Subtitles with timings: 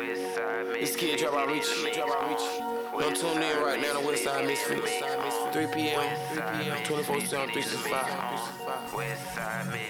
[0.00, 1.66] This kid drop out reach.
[1.92, 2.40] Drop out reach.
[2.98, 4.96] Don't tune in right now to Westside Misfits.
[5.52, 6.16] 3 p.m.
[6.32, 6.84] 3 p.m.
[6.84, 8.40] 24 7 365.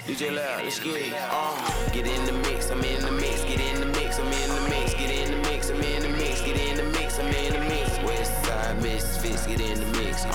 [0.07, 1.15] DJ Loud, let's get it.
[1.15, 3.45] Uh, get in the mix, I'm in the mix.
[3.45, 4.95] Get in the mix, I'm in the mix.
[4.95, 6.40] Get in the mix, I'm in the mix.
[6.42, 7.90] Get in the mix, I'm in the mix.
[7.99, 10.24] Westside Misfits, get in the mix.
[10.24, 10.31] Uh,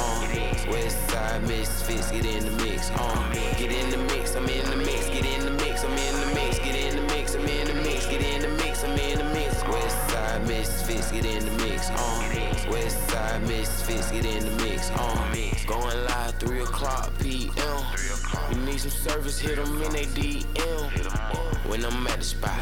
[0.71, 2.91] Westside Misfits, get in the mix.
[2.95, 5.09] Uh, get in the mix, I'm in the mix.
[5.09, 6.59] Get in the mix, I'm in the mix.
[6.59, 7.94] Get in the mix, I'm in the mix.
[8.09, 9.55] Get in the mix, I'm in the mix.
[9.63, 11.89] Westside Misfits, get in the mix.
[11.89, 11.95] Uh,
[12.69, 14.91] Westside Misfits, get in the mix.
[14.91, 15.65] On mix.
[15.65, 17.85] going live 3 o'clock p.m.
[18.51, 21.55] You need some service, hit them in they DM.
[21.67, 22.59] When I'm at the spot,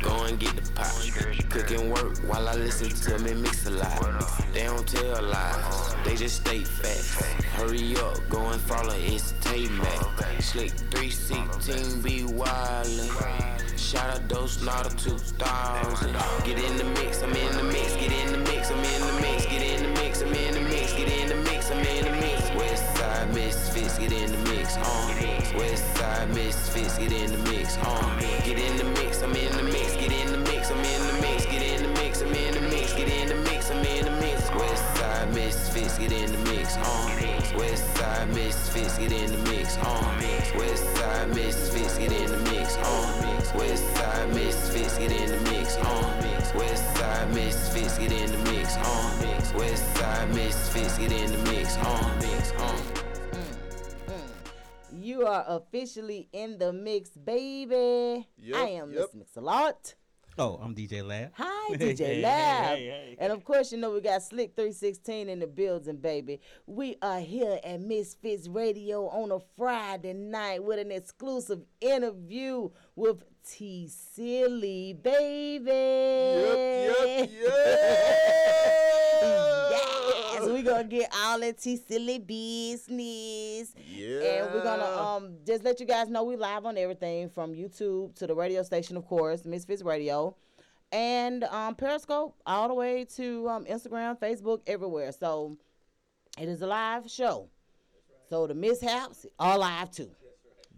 [0.00, 0.92] go and get the pot.
[1.48, 4.44] Cooking work while I listen to me mix a lot.
[4.52, 7.14] They don't tell lies, they just state facts.
[7.56, 10.42] Hurry up, go and follow, it's Tay Mac.
[10.42, 13.78] Slick 316 be wildin'.
[13.78, 16.12] Shout out those Slaughter 2000.
[16.44, 17.94] Get in the mix, I'm in the mix.
[17.94, 19.46] Get in the mix, I'm in the mix.
[19.46, 20.92] Get in the mix, I'm in the mix.
[20.94, 22.50] Get in the mix, I'm in the mix.
[22.50, 24.76] Westside Misfits, get in the mix.
[24.76, 24.82] Uh.
[25.54, 27.78] Westside Misfits, get in the mix.
[27.78, 28.20] Uh.
[28.44, 29.91] Get in the mix, I'm in the mix,
[35.22, 36.76] Westside Misfits, get in the mix.
[36.76, 36.82] Uh.
[37.54, 39.76] Westside Misfits, get in the mix.
[39.78, 39.84] Uh.
[40.54, 42.76] Westside Misfits, get in the mix.
[42.76, 42.82] Uh.
[43.54, 45.76] Westside Misfits, get in the mix.
[45.76, 45.82] Uh.
[46.54, 48.76] Westside Misfits, get in the mix.
[48.76, 48.82] Uh.
[49.54, 51.76] Westside Misfits, get in the mix.
[51.76, 51.82] Uh.
[52.58, 52.78] Uh.
[54.92, 58.26] You are officially in the mix, baby.
[58.38, 59.00] Yep, I am yep.
[59.02, 59.94] Miss Mix-a-Lot.
[60.38, 61.30] Oh, I'm DJ Lab.
[61.34, 62.76] Hi, DJ hey, Lab.
[62.76, 63.16] hey, hey.
[63.18, 66.40] And of course, you know we got Slick 316 in the building, baby.
[66.66, 73.22] We are here at Misfits Radio on a Friday night with an exclusive interview with
[73.46, 75.66] T Silly, baby.
[75.66, 76.58] Yep,
[76.88, 77.61] yep, yep,
[80.82, 83.74] gonna get all T Silly business.
[83.88, 84.20] Yeah.
[84.20, 88.14] And we're gonna um just let you guys know we live on everything from YouTube
[88.16, 90.36] to the radio station, of course, Misfits Radio,
[90.90, 95.12] and um Periscope all the way to um Instagram, Facebook, everywhere.
[95.12, 95.56] So
[96.38, 97.48] it is a live show.
[98.28, 100.10] So the mishaps are live too.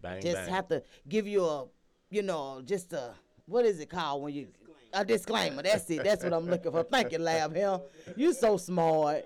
[0.03, 0.49] Bang, Just bang.
[0.51, 1.67] have to give you a,
[2.11, 3.15] you know, just a
[3.47, 4.49] what is it called when you
[4.93, 5.63] a disclaimer.
[5.63, 6.05] That's it.
[6.05, 6.85] That's what I'm looking for.
[6.85, 7.85] Thank you, Lab Hill.
[8.17, 9.25] You so smart.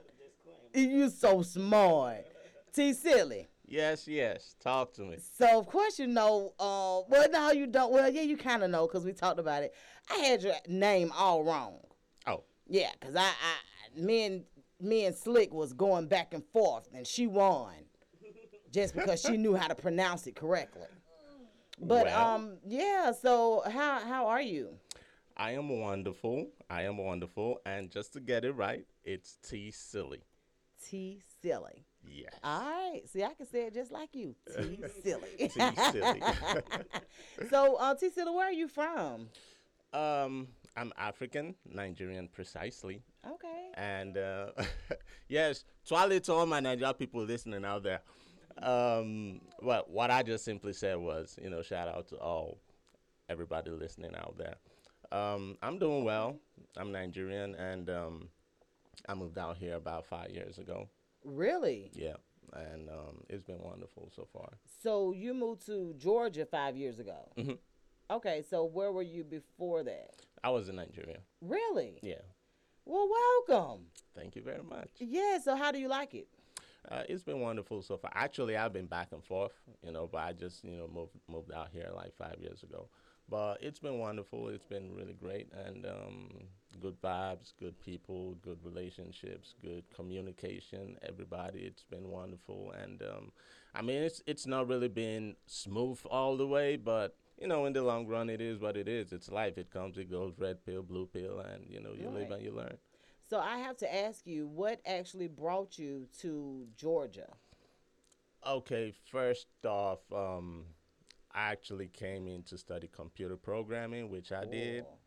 [0.88, 2.26] You so smart.
[2.72, 3.48] T silly.
[3.66, 4.54] Yes, yes.
[4.60, 5.18] Talk to me.
[5.38, 6.52] So of course you know.
[6.58, 7.92] Uh, well, no, you don't.
[7.92, 9.74] Well, yeah, you kind of know because we talked about it.
[10.10, 11.80] I had your name all wrong.
[12.26, 14.44] Oh, Yeah, cause I, I, me and
[14.80, 17.74] me and Slick was going back and forth, and she won,
[18.72, 20.86] just because she knew how to pronounce it correctly.
[21.80, 22.34] But Well.
[22.34, 23.12] um, yeah.
[23.12, 24.78] So how how are you?
[25.36, 26.48] I am wonderful.
[26.70, 27.60] I am wonderful.
[27.64, 30.22] And just to get it right, it's T Silly.
[30.84, 31.84] T silly.
[32.06, 32.32] Yes.
[32.42, 33.02] All right.
[33.06, 34.34] See, I can say it just like you.
[34.56, 35.28] T silly.
[35.38, 35.48] T
[35.92, 36.22] Silly.
[37.50, 39.28] so, uh, T silly, where are you from?
[39.92, 43.02] um, I'm African, Nigerian precisely.
[43.26, 43.70] Okay.
[43.74, 44.46] And uh,
[45.28, 48.00] yes, twirly to all my Nigerian people listening out there.
[48.62, 52.58] Um, well, what I just simply said was, you know, shout out to all
[53.28, 54.56] everybody listening out there.
[55.10, 56.36] Um, I'm doing well.
[56.76, 58.28] I'm Nigerian, and um,
[59.08, 60.88] I moved out here about five years ago.
[61.24, 61.90] Really?
[61.94, 62.16] Yeah,
[62.52, 64.48] and um, it's been wonderful so far.
[64.82, 67.28] So you moved to Georgia five years ago.
[67.36, 67.58] Mhm.
[68.10, 68.42] Okay.
[68.48, 70.14] So where were you before that?
[70.42, 71.18] I was in Nigeria.
[71.42, 71.98] Really?
[72.02, 72.22] Yeah,
[72.86, 73.08] Well,
[73.48, 73.86] welcome.
[74.14, 74.88] thank you very much.
[74.98, 75.38] Yeah.
[75.38, 76.28] So how do you like it?
[76.90, 78.10] Uh, it's been wonderful so far.
[78.14, 81.52] Actually, I've been back and forth, you know, but I just, you know, moved moved
[81.52, 82.88] out here like five years ago.
[83.28, 84.48] But it's been wonderful.
[84.48, 86.30] It's been really great and um,
[86.76, 90.96] good vibes, good people, good relationships, good communication.
[91.02, 92.72] Everybody, it's been wonderful.
[92.82, 93.32] And um,
[93.74, 97.72] I mean, it's it's not really been smooth all the way, but you know, in
[97.72, 99.12] the long run, it is what it is.
[99.12, 99.58] It's life.
[99.58, 100.34] It comes, it goes.
[100.38, 102.38] Red pill, blue pill, and you know, you live Right.
[102.38, 102.76] and you learn.
[103.30, 107.28] So I have to ask you, what actually brought you to Georgia?
[108.46, 110.64] Okay, first off, um,
[111.32, 114.97] I actually came in to study computer programming, which I did, Cool.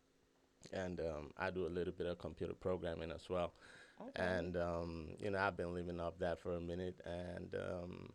[0.73, 3.53] And um, I do a little bit of computer programming as well.
[4.01, 4.11] Okay.
[4.23, 8.09] And um, you know, I've been living off that for a minute, and um,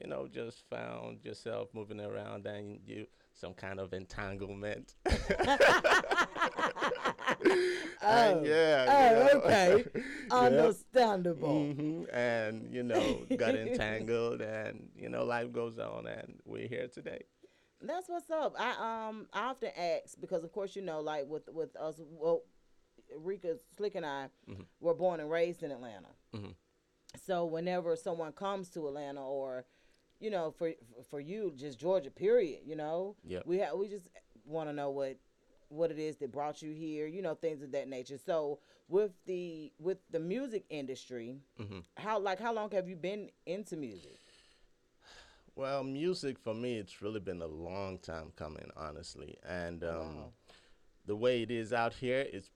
[0.00, 4.94] you know, just found yourself moving around and you some kind of entanglement.
[8.02, 8.86] Oh, And yeah.
[8.88, 9.84] oh, okay.
[10.30, 10.30] Yep.
[10.30, 11.68] Understandable.
[11.72, 16.88] hmm And you know, got entangled, and you know, life goes on, and we're here
[16.88, 17.22] today.
[17.80, 18.54] That's what's up.
[18.58, 22.42] I um I often ask because of course you know like with with us well
[23.16, 24.62] Rika Slick and I Mm-hmm.
[24.80, 26.08] were born and raised in Atlanta.
[26.34, 26.54] Mhm.
[27.24, 29.64] So whenever someone comes to Atlanta or
[30.20, 30.72] you know for
[31.08, 33.46] for you just Georgia period, you know, Yep.
[33.46, 34.08] we ha- we just
[34.44, 35.16] want to know what
[35.68, 38.18] what it is that brought you here, you know, things of that nature.
[38.18, 38.58] So
[38.88, 41.80] with the with the music industry, Mm-hmm.
[41.96, 44.18] how like how long have you been into music?
[45.58, 49.36] Well, music for me, it's really been a long time coming, honestly.
[49.44, 50.32] And um, wow.
[51.04, 52.48] the way it is out here is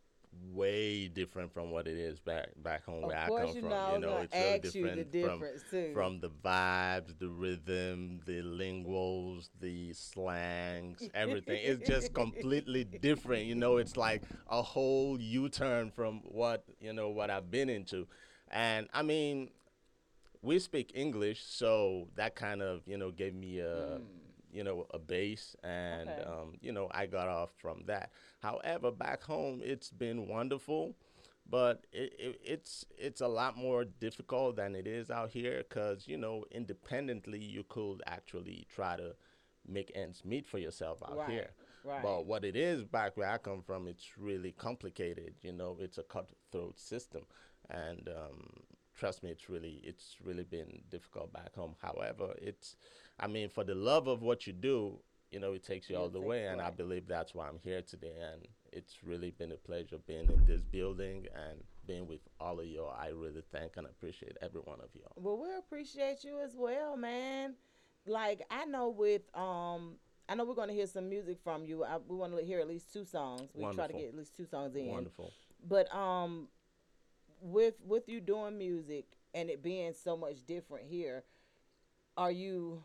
[0.53, 3.71] way different from what it is back back home Of where I come you from.
[3.71, 5.93] know, you know, it's really the different difference, from too.
[5.93, 11.59] from the vibes, the rhythm, the linguals, the slangs, everything.
[11.61, 13.47] it's just completely different.
[13.47, 18.07] You know, it's like a whole U-turn from what you know what I've been into,
[18.49, 19.51] and I mean
[20.43, 24.01] we speak English, so that kind of you know gave me a
[24.53, 26.25] you know a base, and Okay.
[26.27, 28.11] um, you know I got off from that.
[28.41, 30.95] However, back home it's been wonderful,
[31.49, 36.07] but it, it, it's it's a lot more difficult than it is out here because
[36.09, 39.15] you know independently you could actually try to
[39.67, 41.51] make ends meet for yourself out Right, here.
[41.85, 42.03] right.
[42.03, 45.35] But what it is back where I come from, it's really complicated.
[45.43, 47.23] You know, it's a cutthroat system,
[47.71, 48.49] and um,
[49.03, 51.75] trust me, it's really it's really been difficult back home.
[51.83, 52.77] However, it's
[53.19, 55.01] I mean, for the love of what you do,
[55.33, 57.83] you know, it takes you all the way, and I believe that's why I'm here
[57.83, 58.15] today.
[58.33, 62.67] And it's really been a pleasure being in this building and being with all of
[62.67, 62.85] you.
[62.85, 65.03] I really thank and appreciate every one of you.
[65.17, 67.57] Well, we appreciate you as well, man.
[68.07, 69.97] Like I know with um,
[70.29, 71.83] I know we're gonna hear some music from you.
[71.83, 73.51] I, we want to hear at least two songs.
[73.53, 74.87] We try to get at least two songs in.
[74.87, 75.33] Wonderful.
[75.69, 76.49] But um,
[77.43, 79.05] with with you doing music
[79.35, 81.25] and it being so much different here,
[82.17, 82.83] are you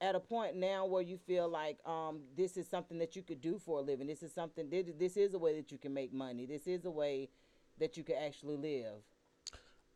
[0.00, 3.40] at a point now where you feel like um this is something that you could
[3.40, 4.06] do for a living?
[4.06, 4.68] This is something.
[4.70, 6.46] This, this is a way that you can make money.
[6.46, 7.28] This is a way
[7.78, 8.94] that you can actually live.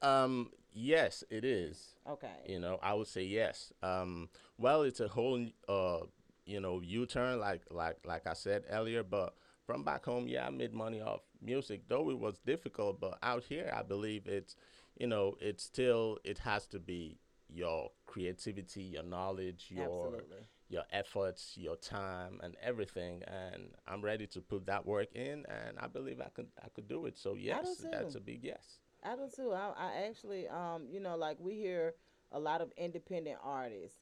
[0.03, 1.95] Um, yes, it is.
[2.09, 2.29] Okay.
[2.47, 3.73] You know, I would say yes.
[3.83, 4.29] Um,
[4.59, 6.01] well, it's a whole, uh,
[6.47, 9.03] you know, U-turn, like like like I said earlier.
[9.03, 9.35] But
[9.71, 13.01] from back home, yeah, I made money off music, though it was difficult.
[13.01, 14.57] But out here, I believe it's,
[14.99, 20.45] you know, it's still it has to be your creativity, your knowledge, your Absolutely.
[20.69, 23.23] your efforts, your time, and everything.
[23.29, 26.89] And I'm ready to put that work in, and I believe I could I could
[26.89, 27.17] do it.
[27.17, 28.81] So yes, that's a big yes.
[29.05, 29.53] I do too.
[29.53, 31.95] I, I actually, um, you know, like we hear
[32.33, 34.00] a lot of independent artists,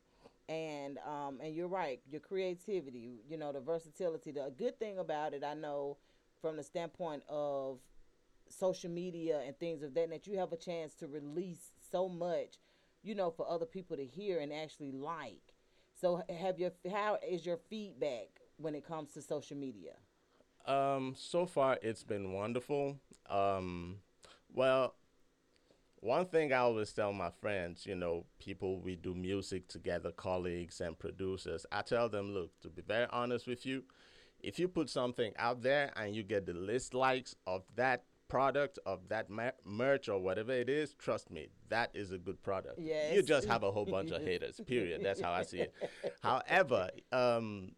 [0.48, 2.00] and um, and you're right.
[2.10, 4.30] Your creativity, you know, the versatility.
[4.30, 5.98] The good thing about it, I know,
[6.40, 7.78] from the standpoint of
[8.48, 12.56] social media and things of that, that you have a chance to release so much,
[13.02, 15.54] you know, for other people to hear and actually like.
[16.00, 19.92] So, have your how is your feedback when it comes to social media?
[20.66, 22.98] Um, so far it's been wonderful.
[23.28, 23.96] Um,
[24.52, 24.94] well,
[26.00, 30.80] one thing I always tell my friends, you know, people we do music together, colleagues
[30.80, 33.84] and producers, I tell them, look, to be very honest with you,
[34.40, 38.78] if you put something out there and you get the list likes of that product,
[38.86, 42.78] of that mer- merch or whatever it is, trust me, that is a good product.
[42.78, 43.14] Yes.
[43.14, 45.00] You just have a whole bunch of haters, period.
[45.02, 45.74] That's how I see it.
[46.22, 47.72] However, um,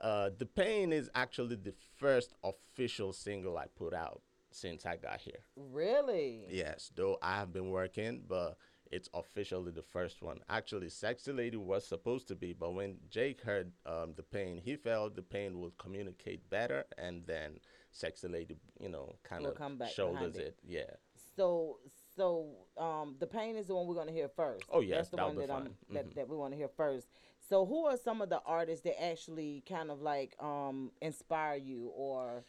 [0.00, 4.20] uh, The Pain is actually the first official single I put out
[4.50, 5.40] since I got here.
[5.56, 6.44] Really?
[6.48, 8.56] Yes, though I have been working, but
[8.90, 10.40] it's officially the first one.
[10.48, 14.76] Actually, Sexy Lady was supposed to be, but when Jake heard um, The Pain, he
[14.76, 17.58] felt The Pain would communicate better, and then
[17.90, 19.58] Sexy Lady, you know, kind of
[19.90, 20.40] shoulders it.
[20.40, 20.58] it.
[20.66, 20.90] Yeah.
[21.36, 21.78] So,
[22.16, 24.64] so um, the pain is the one we're gonna hear first.
[24.72, 26.14] Oh, yes, that's the one that I'm that, Mhm.
[26.14, 27.08] that we want to hear first.
[27.48, 31.88] So, who are some of the artists that actually kind of like um inspire you
[31.94, 32.44] or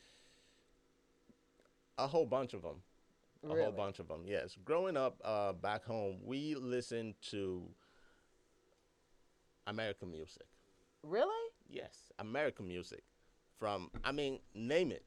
[1.99, 2.81] A whole bunch of them.
[3.43, 3.63] A Really?
[3.63, 4.23] whole bunch of them.
[4.25, 4.57] Yes.
[4.65, 7.63] Growing up uh, back home, we listened to
[9.67, 10.45] American music.
[11.03, 11.45] really?
[11.69, 13.03] Yes, American music.
[13.59, 15.05] From I mean, name it.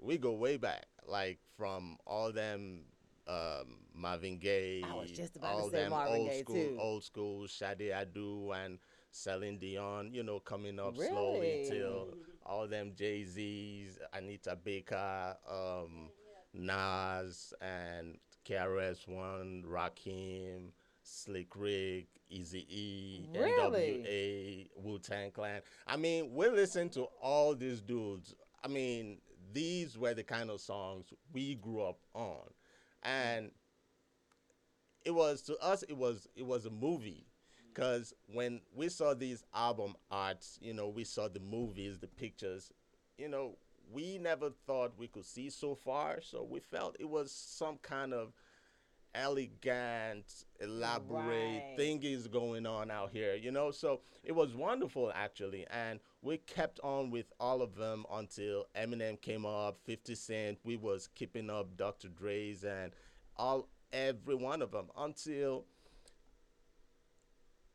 [0.00, 2.82] We go way back, like from all them
[3.26, 6.54] um, Marvin Gaye, I was just about to all say them Marvin old Gaye, school,
[6.54, 6.78] too.
[6.80, 8.78] old school Sade Adu and
[9.10, 10.10] Celine Dion.
[10.12, 11.68] You know, coming up slowly Really?
[11.70, 12.08] till
[12.44, 16.10] all them Jay Z's, Anita Baker, um,
[16.56, 20.70] Nas, and KRS One, Rakim,
[21.02, 24.68] Slick Rick, Easy E, Really?
[24.76, 25.60] NWA, Wu Tang Clan.
[25.86, 28.34] I mean, we listen to all these dudes.
[28.64, 29.18] I mean,
[29.52, 32.42] these were the kind of songs we grew up on,
[33.02, 33.50] and
[35.04, 35.84] it was to us.
[35.84, 37.26] It was it was a movie,
[37.72, 42.72] because when we saw these album arts, you know, we saw the movies, the pictures,
[43.16, 43.56] you know,
[43.90, 46.20] we never thought we could see so far.
[46.20, 48.32] So we felt it was some kind of
[49.14, 51.76] elegant, elaborate Right.
[51.76, 53.70] thing is going on out here, you know.
[53.70, 59.20] So it was wonderful actually, and we kept on with all of them until Eminem
[59.20, 60.58] came up, 50 Cent.
[60.64, 62.08] We was keeping up Dr.
[62.08, 62.92] Dre's and
[63.36, 65.64] all every one of them until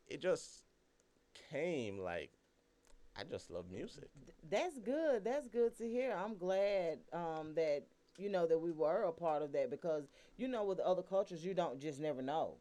[0.06, 0.62] it just
[1.50, 2.30] came like
[3.16, 4.08] I just love music.
[4.50, 5.24] That's good.
[5.24, 6.12] That's good to hear.
[6.12, 7.84] I'm glad um, that
[8.18, 10.04] you know that we were a part of that because
[10.36, 12.56] you know with other cultures you don't just never know.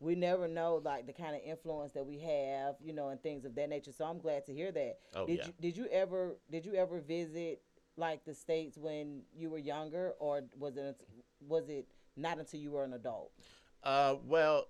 [0.00, 3.44] We never know like the kind of influence that we have, you know, and things
[3.44, 3.90] of that nature.
[3.90, 4.98] So I'm glad to hear that.
[5.16, 5.46] Oh, did yeah.
[5.46, 7.62] you did you ever did you ever visit
[7.96, 11.04] like the states when you were younger, or was it
[11.40, 13.32] was it not until you were an adult?
[13.82, 14.68] Uh, well,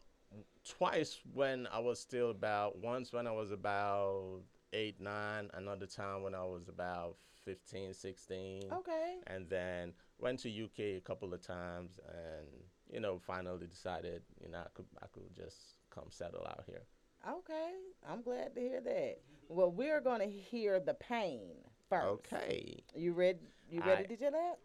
[0.66, 6.22] twice when I was still about once when I was about eight, nine, another time
[6.22, 8.62] when I was about 15, 16.
[8.72, 9.16] Okay.
[9.26, 12.46] And then went to UK a couple of times and,
[12.92, 15.56] you know, finally decided, you know, I could, I could just
[15.90, 16.82] come settle out here.
[17.28, 17.70] Okay.
[18.08, 19.16] I'm glad to hear that.
[19.48, 21.54] Well, we're gonna hear the pain
[21.88, 22.04] first.
[22.04, 22.82] Okay.
[22.94, 23.38] You ready?
[23.70, 24.08] You ready Aight.
[24.08, 24.58] to do that?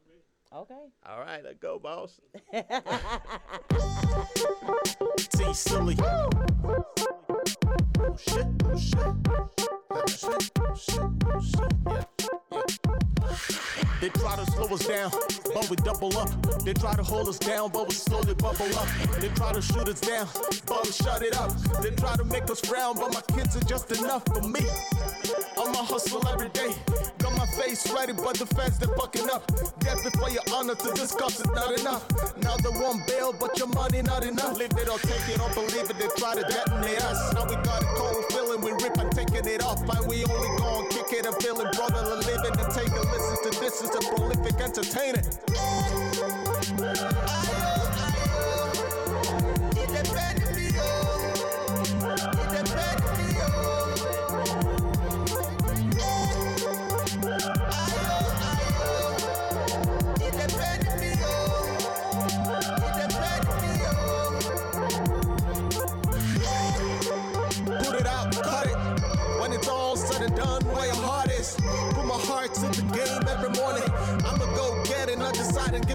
[0.55, 0.75] Okay.
[1.07, 2.19] All right, let's go, boss.
[5.29, 5.97] T silly.
[5.99, 6.29] Oh
[8.17, 9.62] shit, oh shit.
[14.01, 15.11] They try to slow us down,
[15.53, 16.29] but we double up.
[16.65, 18.87] They try to hold us down, but we slowly bubble up.
[19.21, 20.27] They try to shoot us down,
[20.65, 21.55] but we shut it up.
[21.81, 24.61] They try to make us frown, but my kids are just enough for me.
[25.57, 26.73] I'm a hustle every day.
[27.19, 29.47] Got my face ready, but the fans they're fucking up.
[29.79, 32.03] Death before your honor to discuss it, not enough.
[32.41, 34.57] Now they want bail, but your money not enough.
[34.57, 37.33] Leave it or take it, or believe it, they try to detonate us.
[37.35, 38.97] Now we got a cold feeling, we rip
[39.43, 39.81] taking it off.
[39.81, 43.59] And we only gon' kick it and feeling brotherly living and take a listen to
[43.59, 45.21] this is a prolific entertainer.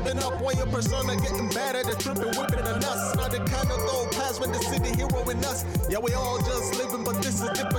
[0.09, 1.83] Giving up when your persona getting better.
[1.83, 3.17] The tripping, whipping the nuts.
[3.17, 5.65] Not the kind of go past when the city hero in us.
[5.89, 7.78] Yeah, we all just living, but this is different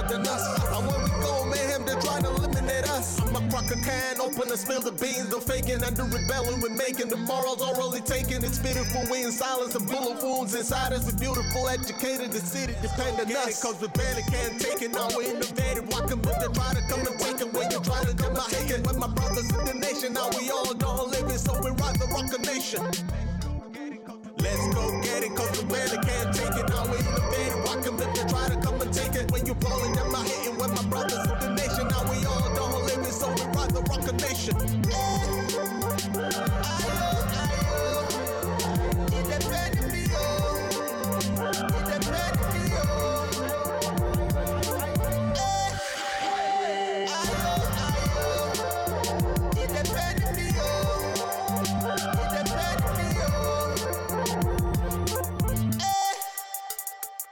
[3.70, 5.30] A can, open and spill the beans.
[5.30, 7.10] The faking the rebelling we're making.
[7.10, 8.44] The morals orally taken.
[8.44, 9.06] It's pitiful.
[9.12, 11.06] We in silence and bullet wounds inside us.
[11.06, 13.62] We beautiful, educated, the city dependent on us.
[13.62, 14.90] Cause we barely can't take it.
[14.90, 15.86] Now we innovative.
[15.94, 17.54] Walking with the to come and take it.
[17.54, 18.82] When you try to and take it.
[18.88, 20.14] With my brothers in the nation.
[20.18, 21.38] Now we all don't live it.
[21.38, 22.82] So we ride the rock a nation.
[24.42, 26.66] Let's go get it, cause we barely can't take it.
[26.74, 27.62] Now we innovative.
[27.70, 29.30] Walking with the try to come and take it.
[29.30, 31.29] When you falling, them not hitting with my brothers
[34.12, 34.56] ride the rock a nation.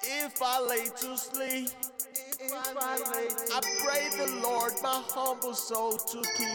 [0.09, 1.86] If I lay to sleep,
[2.79, 6.47] I pray the Lord my humble soul to keep.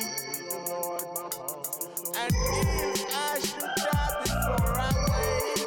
[2.16, 5.66] And if I should die before I wake,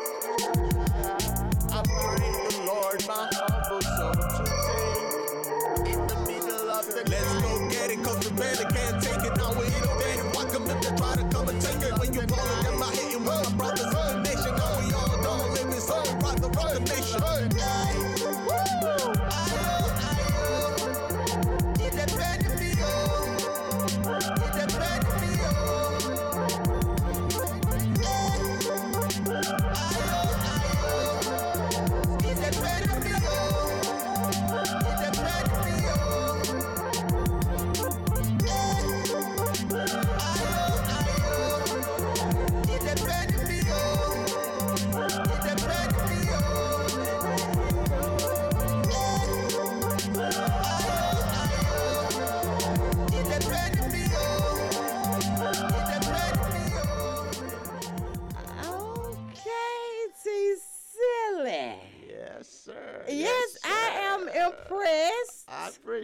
[1.72, 5.94] I pray the Lord my humble soul to take.
[5.94, 9.38] In the middle of the Let's go get it, cause we barely can't take it.
[9.38, 10.36] Now we innovative.
[10.36, 12.00] Welcome if they try to come and take it.
[12.00, 13.95] When you ballin', them I hitting with my brothers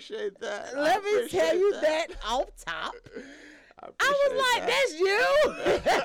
[0.02, 0.70] appreciate that.
[0.76, 2.08] I Let me tell you that.
[2.28, 2.94] off top.
[3.84, 4.86] I, I was like, that.
[4.90, 5.18] that's you.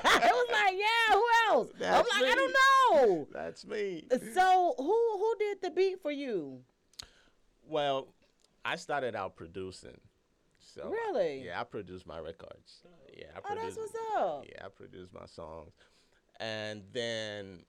[0.03, 1.69] I was like, yeah, who else?
[1.75, 2.55] I'm That's like, I don't
[3.07, 3.27] know.
[3.31, 4.03] That's me.
[4.33, 4.85] So who
[5.19, 6.61] who did the beat for you?
[7.67, 8.07] Well,
[8.65, 9.99] I started out producing.
[10.59, 11.45] So Really?
[11.45, 12.81] Yeah, I produced my records.
[13.15, 13.75] Yeah, I Oh, produce.
[13.75, 14.45] that's what's up.
[14.49, 15.71] Yeah, I produce my songs,
[16.39, 17.63] and then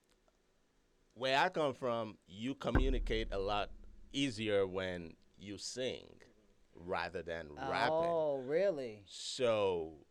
[1.15, 3.71] where I come from, you communicate a lot
[4.13, 6.07] easier when you sing
[6.75, 8.07] rather than rapping.
[8.07, 9.03] Oh, really?
[9.07, 10.07] So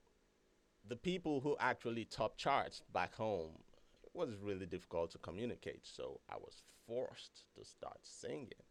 [0.88, 3.52] the people who actually top charts back home
[4.04, 5.86] it was really difficult to communicate.
[5.86, 8.64] So I was forced to start singing.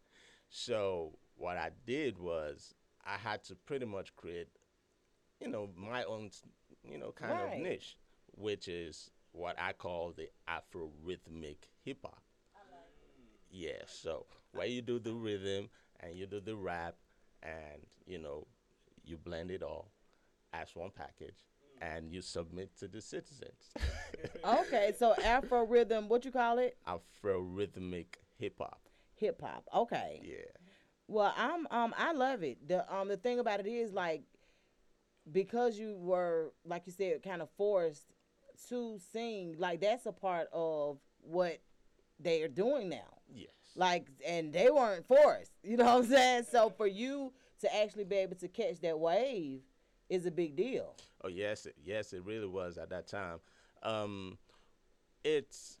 [0.49, 2.73] So what I did was
[3.05, 4.49] I had to pretty much create,
[5.39, 6.31] you know, my own,
[6.83, 7.53] you know, kind Right.
[7.53, 7.97] of niche,
[8.35, 12.21] which is what I call the Afro rhythmic hip hop.
[13.49, 16.95] Yeah, so where you do the rhythm and you do the rap
[17.43, 18.47] and you know
[19.03, 19.91] you blend it all
[20.53, 21.45] as one package
[21.81, 23.73] and you submit to the citizens.
[24.43, 26.77] Okay, so Afro rhythm, what you call it?
[26.87, 28.79] Afro rhythmic hip hop.
[29.15, 29.63] Hip hop.
[29.75, 30.21] Okay.
[30.23, 30.35] Yeah.
[31.07, 32.67] Well, I'm um I love it.
[32.67, 34.23] The um the thing about it is like
[35.31, 38.05] because you were like you said kind of forced
[38.69, 41.59] to sing, like that's a part of what
[42.19, 43.19] they are doing now.
[43.33, 43.49] Yes.
[43.75, 45.51] Like and they weren't forced.
[45.63, 46.45] You know what I'm saying?
[46.49, 49.61] So for you to actually be able to catch that wave
[50.09, 50.95] is a big deal.
[51.23, 53.39] Oh yes, it, yes, it really was at that time.
[53.83, 54.37] Um,
[55.23, 55.79] it's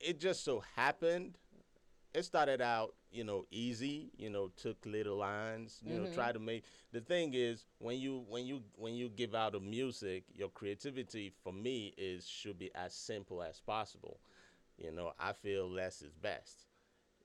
[0.00, 1.38] it just so happened.
[2.12, 4.10] It started out, you know, easy.
[4.16, 5.80] You know, took little lines.
[5.84, 6.64] You know, try to make.
[6.92, 11.32] The thing is, when you when you when you give out a music, your creativity
[11.42, 14.20] for me is should be as simple as possible.
[14.76, 16.66] You know, I feel less is best.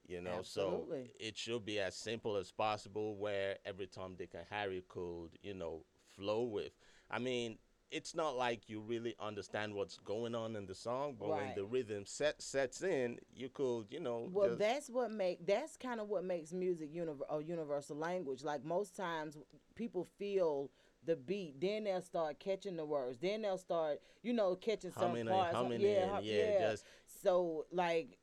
[0.10, 1.06] You know, Absolutely.
[1.06, 5.30] so it should be as simple as possible where every Tom, Dick, and Harry could,
[5.44, 5.84] you know,
[6.16, 6.72] flow with.
[7.12, 7.60] I mean,
[7.91, 11.63] it's not like you really understand what's going on in the song, but when the
[11.63, 16.10] rhythm set sets in, you could, you know, Well, that's what make that's kind of
[16.10, 18.43] what makes music univer- a universal language.
[18.43, 19.38] Like most times,
[19.76, 20.72] people feel
[21.06, 25.10] the beat, then they'll start catching the words, then they'll start, you know, catching some
[25.12, 25.56] Humming and parts.
[25.56, 26.86] humming yeah, hum- yeah, just-
[27.24, 28.18] so like,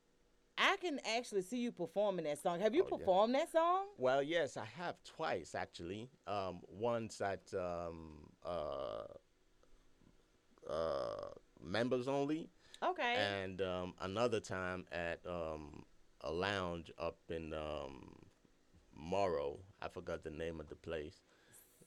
[0.57, 2.59] I can actually see you performing that song.
[2.61, 2.97] Have you Oh, yeah.
[2.97, 3.85] performed that song?
[3.97, 6.09] Well, yes, I have twice actually.
[6.25, 9.03] Um, once at um, uh,
[10.69, 11.29] uh,
[11.61, 12.49] members only,
[12.83, 13.15] Okay.
[13.15, 15.85] and um, another time at um,
[16.21, 18.15] a lounge up in um,
[18.95, 19.59] Morrow.
[19.81, 21.21] I forgot the name of the place.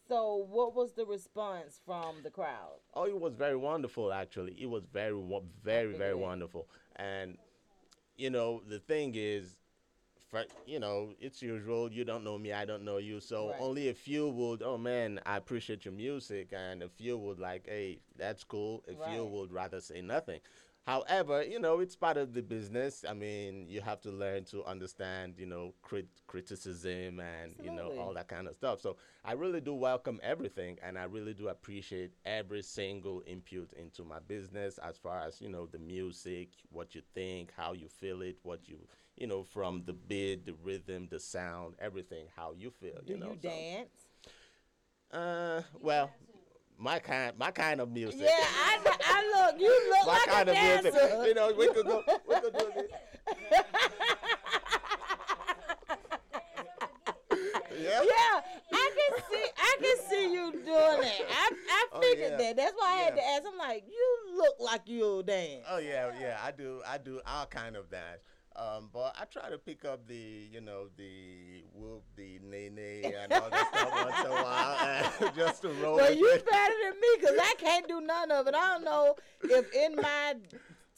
[0.09, 2.79] so, what was the response from the crowd?
[2.95, 4.13] Oh, it was very wonderful.
[4.13, 5.21] Actually, it was very,
[5.63, 6.69] very, very wonderful.
[6.97, 7.37] And
[8.21, 9.57] you know, the thing is,
[10.31, 11.93] for, you know, it's usual.
[11.93, 13.21] You don't know me, I don't know you.
[13.21, 13.61] So Right.
[13.61, 14.63] only a few would.
[14.63, 18.85] Oh man, I appreciate your music, and a few would like, hey, that's cool.
[18.89, 20.41] A few would rather say nothing.
[20.87, 23.05] However, you know, it's part of the business.
[23.09, 27.93] I mean, you have to learn to understand, you know, crit- criticism and, you know,
[28.01, 28.81] all that kind of stuff.
[28.81, 34.05] So I really do welcome everything and I really do appreciate every single input into
[34.05, 38.23] my business as far as, you know, the music, what you think, how you feel
[38.23, 38.79] it, what you,
[39.17, 43.19] you know, from the beat, the rhythm, the sound, everything, how you feel, Do you
[43.19, 43.33] know.
[43.33, 43.91] you so- dance?
[45.13, 46.11] Uh, well,
[46.81, 48.21] my kind, my kind of music.
[48.23, 49.61] Yeah, I, I look.
[49.61, 51.27] You look my like kind a of music.
[51.29, 52.91] You know, we could go, we could do this.
[57.79, 58.03] yeah.
[58.03, 58.41] Yeah,
[58.73, 59.45] I can see.
[59.59, 61.21] I can see you doing that.
[61.31, 62.37] I, I Oh, figured yeah.
[62.39, 62.57] that.
[62.57, 63.43] That's why I had to ask.
[63.51, 65.65] I'm like, you look like you'll dance.
[65.69, 66.39] Oh yeah, yeah.
[66.43, 66.81] I do.
[66.87, 68.21] I do all kind of dance.
[68.61, 73.11] Um, but I try to pick up the, you know, the whoop, the nae nae,
[73.23, 75.97] and all that stuff once in a while, just to roll.
[75.97, 76.45] Well, you it.
[76.45, 78.55] better than me because I can't do none of it.
[78.55, 80.35] I don't know if in my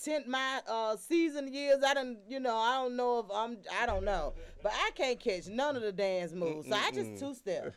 [0.03, 3.87] ten my uh season years I don't you know I don't know if I'm I
[3.87, 6.69] don't know, but I can't catch none of the dance moves.
[6.69, 7.75] So I just two step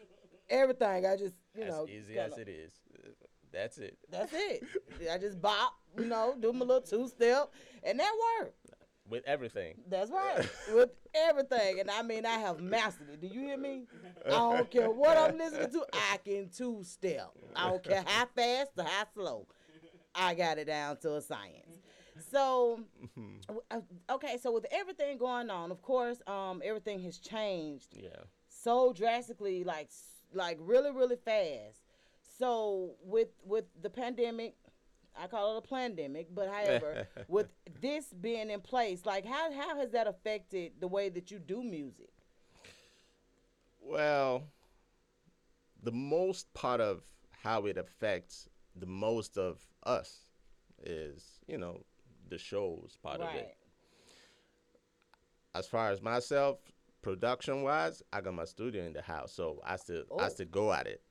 [0.50, 1.06] everything.
[1.06, 2.72] I just you as know easy kinda- as it is.
[3.50, 3.96] That's it.
[4.10, 4.62] That's it.
[5.10, 7.50] I just bop, you know, do my little two step,
[7.82, 8.67] and that worked.
[9.08, 9.74] With everything.
[9.88, 10.46] That's right.
[10.74, 11.80] With everything.
[11.80, 13.20] And I mean, I have mastered it.
[13.20, 13.86] Do you hear me?
[14.26, 15.84] I don't care what I'm listening to.
[15.92, 17.30] I can two step.
[17.56, 19.46] I don't care how fast or how slow.
[20.14, 21.78] I got it down to a science.
[22.30, 22.80] So,
[23.70, 28.08] uh, okay, so with everything going on, of course, um, everything has changed Yeah.
[28.48, 29.88] so drastically, like
[30.34, 31.82] like really really fast.
[32.38, 34.56] So with with the pandemic,
[35.20, 37.48] I call it a pandemic, but however, with
[37.80, 41.62] this being in place, like how how has that affected the way that you do
[41.62, 42.10] music?
[43.80, 44.44] Well,
[45.82, 50.28] the most part of how it affects the most of us
[50.82, 51.82] is, you know,
[52.28, 53.56] the shows part of it.
[55.54, 56.58] As far as myself,
[57.02, 60.28] production wise, I got my studio in the house, so I still I Oh.
[60.28, 61.02] still go at it.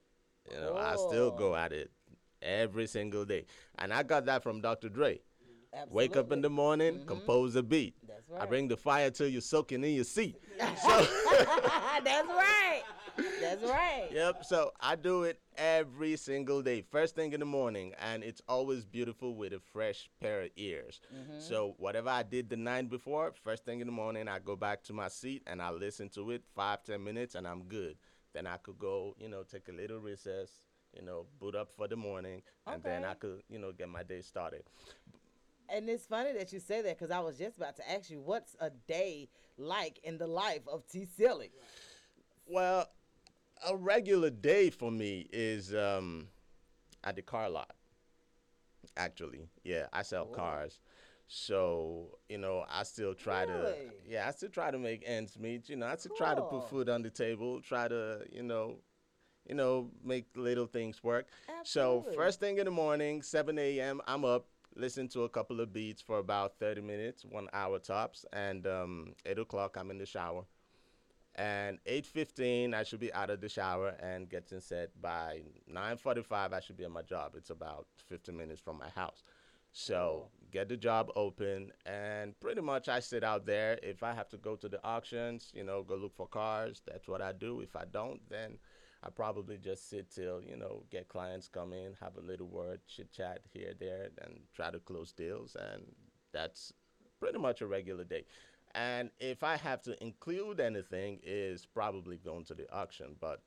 [0.51, 1.37] You know, I still Oh.
[1.37, 1.91] go at it
[2.41, 3.45] every single day,
[3.77, 4.89] and I got that from Dr.
[4.89, 5.19] Dre.
[5.89, 7.07] Wake up in the morning, mm-hmm.
[7.07, 7.93] compose a beat.
[8.07, 10.35] That's I bring the fire till you're soaking in your seat.
[10.57, 10.83] That's
[12.27, 12.83] right.
[13.41, 14.07] That's right.
[14.11, 14.45] Yep.
[14.45, 18.85] So I do it every single day, first thing in the morning, and it's always
[18.85, 20.99] beautiful with a fresh pair of ears.
[21.13, 21.39] Mm-hmm.
[21.39, 24.83] So whatever I did the night before, first thing in the morning, I go back
[24.83, 27.97] to my seat and I listen to it five ten minutes, and I'm good.
[28.33, 30.51] Then I could go, you know, take a little recess,
[30.97, 34.03] you know, boot up for the morning, and then I could, you know, get my
[34.03, 34.63] day started.
[35.69, 38.21] And it's funny that you say that because I was just about to ask you,
[38.21, 41.05] what's a day like in the life of T.
[41.05, 41.51] Silly?
[42.45, 42.87] Well,
[43.67, 46.27] a regular day for me is um,
[47.03, 47.71] at the car lot.
[48.95, 50.79] Actually, yeah, I sell cars,
[51.27, 53.75] so you know I still try to Really?
[54.07, 55.67] yeah I still try to make ends meet.
[55.69, 56.61] You know I still try to Cool.
[56.61, 58.77] put food on the table, try to you know
[59.47, 61.27] you know make little things work.
[61.63, 64.01] So first thing in the morning, 7 a.m.
[64.07, 64.45] I'm up.
[64.75, 69.15] Listen to a couple of beats for about 30 minutes, one hour tops, and um,
[69.25, 70.43] 8 o'clock I'm in the shower
[71.37, 76.59] and 8.15 i should be out of the shower and getting set by 9.45 i
[76.59, 79.23] should be at my job it's about 15 minutes from my house
[79.71, 84.27] so get the job open and pretty much i sit out there if i have
[84.29, 87.61] to go to the auctions you know go look for cars that's what i do
[87.61, 88.57] if i don't then
[89.03, 92.79] i probably just sit till you know get clients come in have a little word
[92.87, 95.83] chit chat here there and try to close deals and
[96.33, 96.73] that's
[97.19, 98.25] pretty much a regular day.
[98.75, 103.15] And if I have to include anything, is probably going to the auction.
[103.19, 103.41] But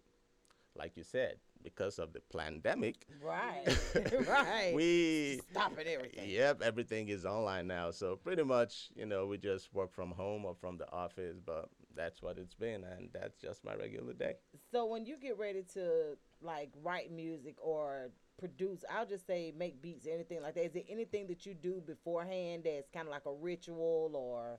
[0.77, 3.65] like you said, because of the pandemic, Right.
[4.29, 4.73] right.
[4.75, 6.29] we stopping everything.
[6.29, 7.91] yep everything is online now.
[7.91, 11.39] So pretty much, you know, we just work from home or from the office.
[11.45, 14.35] But that's what it's been, and that's just my regular day.
[14.73, 19.83] So when you get ready to like write music or produce, I'll just say make
[19.83, 20.65] beats, or anything like that.
[20.67, 24.59] Is there anything that you do beforehand that's kind of like a ritual or?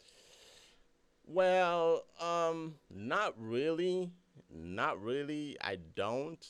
[1.26, 4.12] Well, um, not really.
[4.50, 5.58] Not really.
[5.62, 6.46] I don't.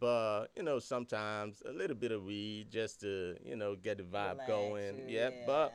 [0.00, 4.02] But, you know, sometimes a little bit of weed just to, you know, get the
[4.02, 5.08] vibe relax going.
[5.08, 5.14] you?
[5.14, 5.46] Yep.
[5.46, 5.74] But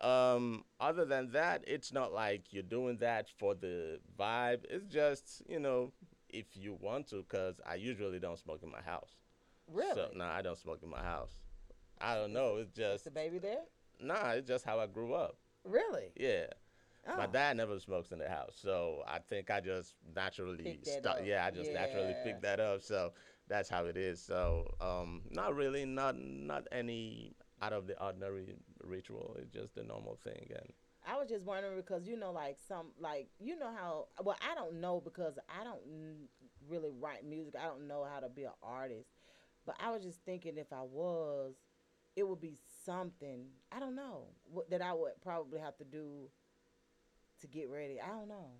[0.00, 4.64] um, other than that, it's not like you're doing that for the vibe.
[4.68, 5.92] It's just, you know,
[6.28, 9.16] if you want to, because I usually don't smoke in my house.
[9.70, 11.32] really, So, no, I don't smoke in my house.
[12.00, 12.56] I don't know.
[12.56, 13.62] It's is just, the baby there?
[14.00, 15.36] nah, it's just how I grew up.
[15.64, 16.12] Really?
[16.16, 16.46] Yeah.
[17.08, 17.16] Oh.
[17.16, 21.24] My dad never smokes in the house, so I think I just naturally start.
[21.24, 22.82] Yeah, I just naturally picked that up.
[22.82, 23.12] So
[23.48, 24.20] that's how it is.
[24.20, 29.36] So um, not really, not not any out of the ordinary ritual.
[29.38, 30.50] It's just the normal thing.
[30.50, 30.72] And
[31.06, 34.06] I was just wondering because you know, like some, like you know how.
[34.22, 35.80] Well, I don't know because I don't
[36.68, 37.54] really write music.
[37.60, 39.08] I don't know how to be an artist.
[39.66, 41.54] But I was just thinking if I was,
[42.16, 43.46] it would be something.
[43.72, 46.28] I don't know what, that I would probably have to do
[47.40, 48.00] to get ready.
[48.00, 48.50] I don't know.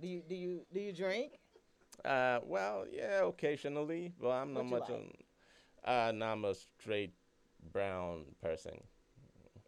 [0.00, 1.32] Do you do you do you drink?
[2.04, 4.90] uh, well, yeah, occasionally, but I'm not What you much like?
[4.90, 5.12] on.
[5.84, 7.14] Uh, no, I'm a straight
[7.72, 8.78] brown person.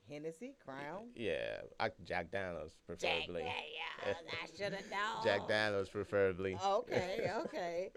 [0.09, 1.11] Hennessy, Crown.
[1.15, 3.43] Yeah, I, Jack Daniels preferably.
[3.43, 3.55] Jack
[4.07, 4.15] yeah.
[4.43, 5.25] I should have known.
[5.25, 6.57] Jack Daniels preferably.
[6.65, 7.91] okay, okay.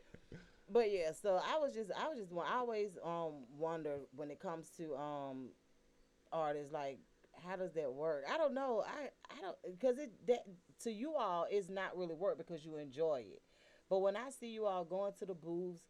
[0.72, 4.40] But yeah, so I was just, I was just, I always um wonder when it
[4.40, 5.50] comes to um
[6.32, 7.00] artists, like
[7.46, 8.24] how does that work?
[8.32, 8.84] I don't know.
[8.86, 10.44] I I don't because it that
[10.84, 13.42] to you all is not really work because you enjoy it.
[13.90, 15.84] But when I see you all going to the booths,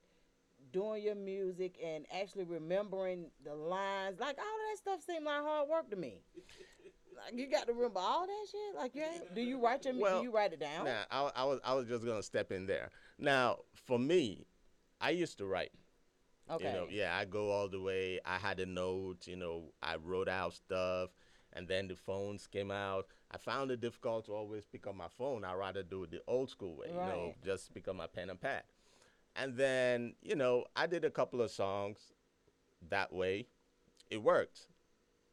[0.71, 5.41] doing your music and actually remembering the lines, like all of that stuff seemed like
[5.41, 6.21] hard work to me.
[7.15, 8.75] Like you got to remember all that shit.
[8.77, 9.03] Like you
[9.36, 10.86] do you write your Well, do you write it down?
[10.86, 12.89] Now, I, I was I was just gonna step in there.
[13.17, 14.45] Now, for me,
[15.01, 15.71] I used to write.
[16.49, 16.65] Okay.
[16.65, 18.19] You know, yeah, I go all the way.
[18.25, 19.27] I had a note.
[19.27, 21.10] You know, I wrote out stuff,
[21.53, 23.08] and then the phones came out.
[23.32, 25.43] I found it difficult to always pick up my phone.
[25.43, 26.88] I rather do it the old school way.
[26.91, 27.05] Right.
[27.05, 28.63] You know, just pick up my pen and pad.
[29.39, 31.97] And then, you know, I did a couple of songs
[32.89, 33.47] that way.
[34.10, 34.67] It worked.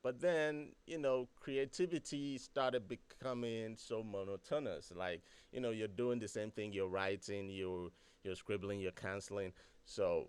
[0.05, 4.92] But then, you know, creativity started becoming so monotonous.
[4.95, 7.90] Like, you know, you're doing the same thing, you're writing, you're
[8.23, 9.53] you're scribbling, you're canceling.
[9.85, 10.29] So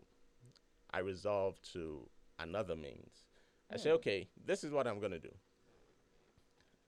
[0.91, 2.09] I resolved to
[2.39, 3.25] another means.
[3.71, 3.95] I say, hmm.
[3.97, 5.33] okay, this is what I'm gonna do.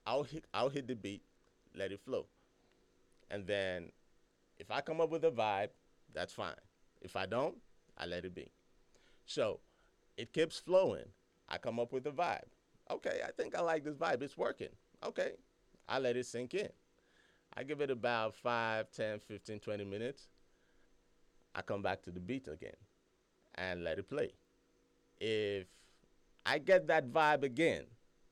[0.07, 1.21] I'll hit I'll hit the beat,
[1.75, 2.25] let it flow.
[3.29, 3.91] And then
[4.57, 5.69] if I come up with a vibe,
[6.15, 6.55] That's fine.
[7.01, 7.55] If I don't,
[7.97, 8.51] I let it be.
[9.25, 9.59] So
[10.17, 11.05] it keeps flowing.
[11.47, 12.43] I come up with a vibe.
[12.91, 14.21] Okay, I think I like this vibe.
[14.21, 14.69] It's working.
[15.03, 15.33] Okay,
[15.87, 16.69] I let it sink in.
[17.55, 20.29] I give it about 5, 10, 15, 20 minutes.
[21.55, 22.75] I come back to the beat again
[23.55, 24.31] and let it play.
[25.19, 25.67] If
[26.45, 27.83] I get that vibe again,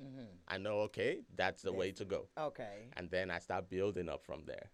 [0.02, 0.26] mm-hmm.
[0.48, 2.28] I know, okay, that's the way to go.
[2.40, 2.90] Okay.
[2.96, 4.70] And then I start building up from there.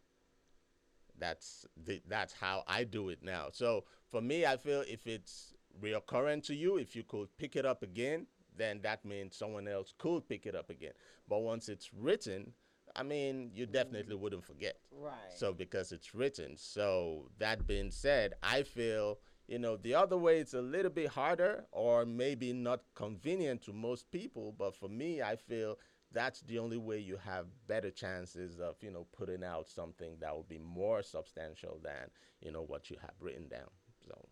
[1.20, 3.48] That's the, that's how I do it now.
[3.52, 7.66] So for me, I feel if it's reoccurring to you, if you could pick it
[7.66, 10.94] up again, then that means someone else could pick it up again.
[11.28, 12.54] But once it's written,
[12.96, 14.78] I mean, you definitely wouldn't forget.
[14.92, 15.14] Right.
[15.36, 16.56] So because it's written.
[16.58, 21.10] So that being said, I feel you know the other way it's a little bit
[21.10, 24.54] harder or maybe not convenient to most people.
[24.58, 25.78] But for me, I feel
[26.14, 30.34] that's the only way you have better chances of you know putting out something that
[30.34, 32.10] will be more substantial than
[32.42, 33.70] you know what you have written down.
[34.08, 34.28] So.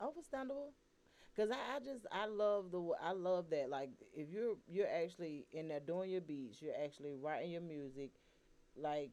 [0.00, 0.72] Understandable.
[1.34, 5.46] Because I, I just i love the i love that like if you're you're actually
[5.52, 8.10] in there doing your beats you're actually writing your music
[8.76, 9.12] like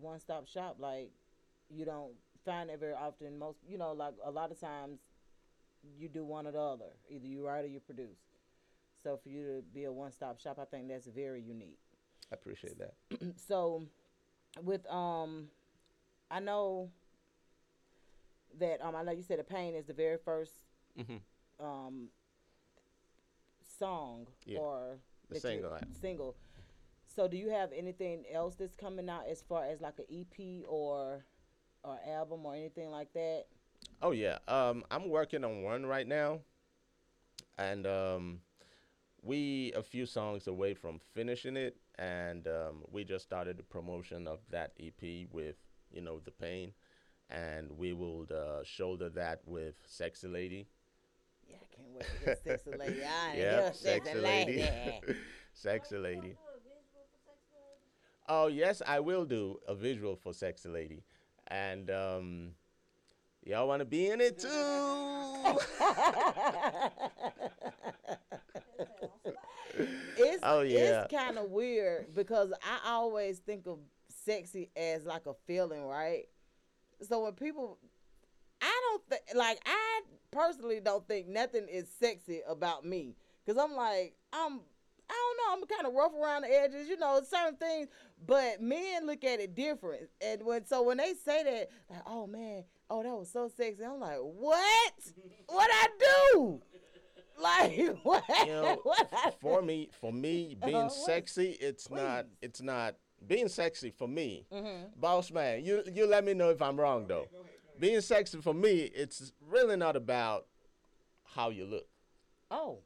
[0.00, 1.10] one stop shop like
[1.68, 2.12] you don't
[2.44, 3.38] find it very often.
[3.38, 5.00] Most you know like a lot of times
[5.98, 8.18] you do one or the other either you write or you produce
[9.02, 11.78] so for you to be a one stop shop i think that's very unique.
[12.30, 12.94] I appreciate that.
[13.36, 13.84] so
[14.62, 15.48] with um
[16.30, 16.90] i know
[18.58, 20.50] that um i know you said the pain is the very 1st
[20.96, 21.16] hmm
[21.60, 22.08] um
[23.78, 26.36] song Yeah, or the single single.
[27.14, 30.64] So do you have anything else that's coming out as far as like an ep
[30.68, 31.24] or
[31.84, 33.44] or album or anything like that?
[34.00, 36.40] Oh yeah, um, I'm working on one right now,
[37.58, 38.40] and um,
[39.22, 44.26] we a few songs away from finishing it, and um, we just started the promotion
[44.26, 45.56] of that EP with
[45.92, 46.72] you know the pain,
[47.30, 50.66] and we will uh, shoulder that with Sexy Lady.
[51.48, 54.68] yeah i can't wait to get sexy lady I Yeah, yeah, Sexy Lady,
[55.52, 56.36] Sexy Lady.
[58.28, 61.02] Oh yes, I will do a visual for Sexy Lady,
[61.48, 62.50] and um,
[63.44, 64.48] y'all want to be in it too.
[70.16, 71.02] it's Oh, yeah.
[71.04, 73.78] it's kind of weird because I always think of
[74.24, 76.24] sexy as like a feeling, right?
[77.08, 77.78] So when people,
[78.60, 83.74] I don't think like I personally don't think nothing is sexy about me because I'm
[83.76, 84.60] like I'm.
[85.10, 85.62] I don't know.
[85.62, 87.88] I'm kind of rough around the edges, you know, certain things.
[88.24, 92.26] But men look at it different, and when so when they say that, like, oh
[92.26, 94.92] man, oh that was so sexy, I'm like, what?
[95.48, 95.88] What I
[96.32, 96.62] do?
[97.42, 98.24] Like what?
[98.46, 103.48] you know, what for me, for me, being Uh, sexy, it's not, it's not being
[103.48, 104.46] sexy for me.
[104.52, 104.98] Mm-hmm.
[105.00, 107.26] Boss man, you you let me know if I'm wrong though.
[107.78, 110.46] Being sexy for me, it's really not about
[111.24, 111.86] how you look.
[112.50, 112.78] Oh,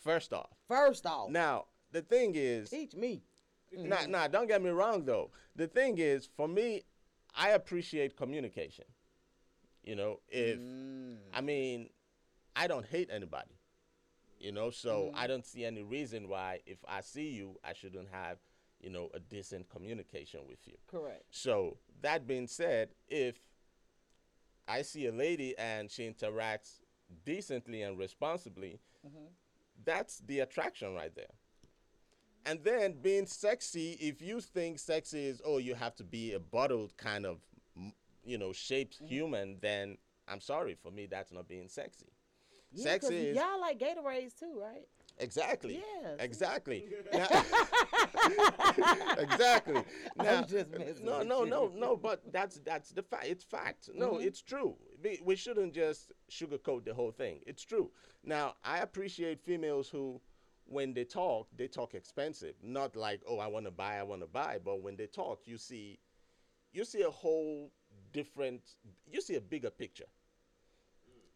[0.00, 3.22] First off, first off, now the thing is, teach me.
[3.72, 5.30] nah, nah, don't get me wrong though.
[5.56, 6.82] The thing is, for me,
[7.34, 8.84] I appreciate communication.
[9.82, 11.16] You know, if Mm.
[11.34, 11.90] I mean,
[12.54, 13.55] I don't hate anybody.
[14.46, 15.26] You know, so I mm-hmm.
[15.26, 18.38] don't see any reason why if I see you, I shouldn't have,
[18.80, 20.74] you know, a decent communication with you.
[20.86, 21.24] Correct.
[21.30, 23.40] So that being said, if
[24.68, 26.78] I see a lady and she interacts
[27.24, 29.24] decently and responsibly, mm-hmm.
[29.84, 31.34] that's the attraction right there.
[32.44, 36.38] And then being sexy, if you think sexy is oh you have to be a
[36.38, 37.40] bottled kind of
[38.22, 39.06] you know shaped mm-hmm.
[39.06, 42.12] human, then I'm sorry for me that's not being sexy.
[42.72, 44.86] Yeah, 'cause sexy is y'all like Gatorades too, right?
[45.18, 46.16] exactly Yes.
[46.18, 47.26] exactly Now-
[49.18, 49.82] exactly.
[50.16, 50.70] Now, just
[51.02, 51.96] no, no, no, no.
[51.96, 53.26] But that's that's the fact.
[53.26, 53.90] It's fact.
[53.94, 54.26] No, Mm-hmm.
[54.26, 54.76] it's true.
[55.02, 57.40] We, we shouldn't just sugarcoat the whole thing.
[57.46, 57.90] It's true.
[58.24, 60.20] Now, I appreciate females who,
[60.64, 62.54] when they talk, they talk expensive.
[62.62, 64.58] Not like, oh, I want to buy, I want to buy.
[64.64, 65.98] But when they talk, you see,
[66.72, 67.70] you see a whole
[68.12, 68.62] different.
[69.10, 70.06] You see a bigger picture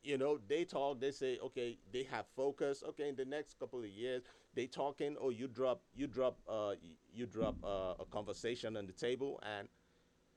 [0.02, 2.82] you know they talk they say okay they have focus.
[2.88, 4.22] Okay in the next couple of years
[4.54, 6.72] they talking or you drop you drop uh
[7.12, 9.68] you drop uh, a conversation on the table and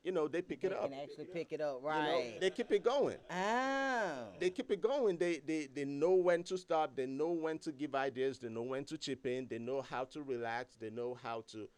[0.04, 0.92] you know they pick They it up.
[0.92, 2.38] can actually pick it up, you know right?
[2.42, 3.18] they keep it going.
[3.32, 4.28] Oh.
[4.40, 5.18] they keep it going.
[5.18, 6.96] They, they they know when to stop.
[6.96, 8.40] They know when to give ideas.
[8.40, 9.48] They know when to chip in.
[9.50, 10.76] They know how to relax.
[10.76, 11.70] They know how to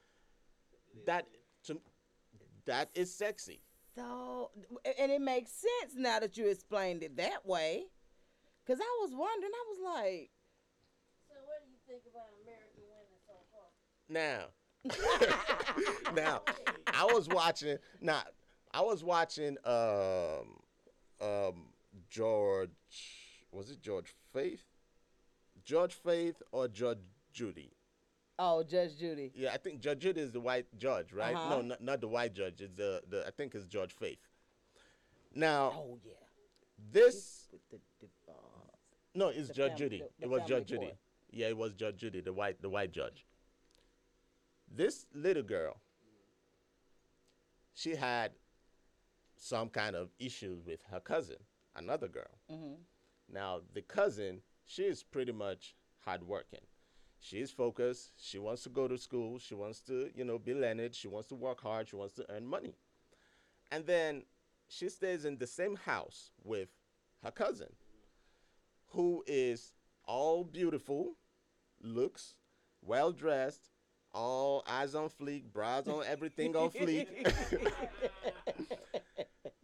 [1.06, 1.28] that
[1.66, 1.80] to
[2.66, 3.60] that is sexy
[3.96, 4.52] So,
[5.00, 7.86] and it makes sense now that you explained it that way.
[8.68, 10.32] Cause I was wondering, I was like,
[11.30, 13.70] So what do you think about American women so far?
[14.10, 14.52] Now,
[16.14, 16.42] now,
[16.94, 17.78] I was watching.
[18.02, 18.24] Now,
[18.74, 20.60] I was watching um,
[21.22, 21.68] um,
[22.10, 22.70] George,
[23.52, 24.66] was it George Faith?
[25.64, 27.00] George Faith or Judge
[27.34, 27.75] Judy?
[28.38, 29.32] Oh, Judge Judy.
[29.34, 31.36] Yeah, I think Judge Judy is the white judge, right?
[31.36, 31.50] Uh-huh.
[31.58, 32.62] No, not, not the white judge.
[32.62, 34.20] It's the, the I think it's Judge Faith.
[35.34, 36.14] Now, Oh yeah.
[36.92, 38.36] this With the, the uh,
[39.14, 40.04] no, it's Judge fam- Judy.
[40.20, 40.86] it was Judge Judy.
[40.88, 40.98] court.
[41.32, 43.26] Yeah, it was Judge Judy, the white the white judge.
[44.74, 45.78] This little girl,
[47.74, 48.32] she had
[49.38, 51.38] some kind of issues with her cousin,
[51.76, 52.38] another girl.
[52.52, 52.76] mhm.
[53.32, 56.62] Now, the cousin, she is pretty much hardworking.
[57.26, 58.12] She is focused.
[58.18, 59.40] She wants to go to school.
[59.40, 60.94] She wants to, you know, be learned.
[60.94, 61.90] She wants to work hard.
[61.90, 62.76] She wants to earn money.
[63.72, 64.24] And then
[64.68, 66.70] she stays in the same house with
[67.24, 67.74] her cousin,
[68.90, 71.16] who is all beautiful,
[71.82, 72.36] looks
[72.84, 73.72] well dressed,
[74.14, 77.08] all eyes on fleek, bras on everything on fleek.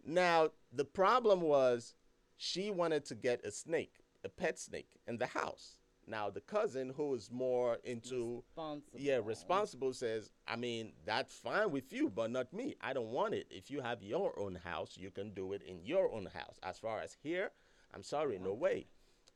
[0.03, 1.93] Now, the problem was
[2.35, 5.77] she wanted to get a snake, a pet snake, in the house.
[6.11, 8.99] Now, the cousin, who is more into, Responsible.
[8.99, 12.75] yeah, responsible, says, I mean, that's fine with you, but not me.
[12.81, 13.47] I don't want it.
[13.49, 16.59] If you have your own house, you can do it in your own house.
[16.63, 17.51] As far as here,
[17.93, 18.87] I'm sorry, no way.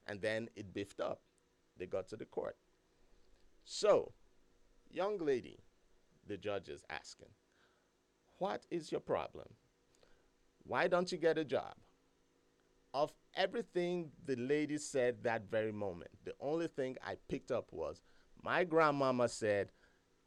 [0.05, 1.21] And then it beefed up.
[1.77, 2.57] They got to the court.
[3.63, 4.11] So,
[4.91, 5.59] young lady,
[6.27, 7.29] the judge is asking,
[8.38, 9.47] What is your problem?
[10.67, 11.75] Why don't you get a job?
[12.95, 17.99] Of everything the lady said that very moment, the only thing I picked up was
[18.41, 19.67] my grandmama said,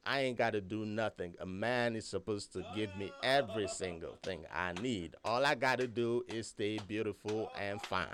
[0.05, 1.35] I ain't got to do nothing.
[1.41, 5.17] A man is supposed to give me every single thing I need.
[5.25, 8.07] All I got to do is stay beautiful and fine.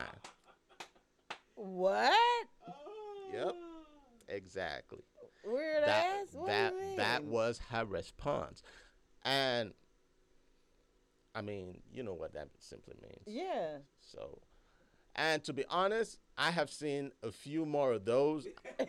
[1.57, 2.15] What?
[3.33, 3.57] Yep,
[4.29, 5.03] exactly.
[5.45, 6.29] Weird that ass.
[6.33, 8.63] What that that was her response,
[9.25, 9.73] and
[11.35, 13.23] I mean, you know what that simply means.
[13.27, 13.79] Yeah.
[14.01, 14.41] So,
[15.17, 18.47] and to be honest, I have seen a few more of those.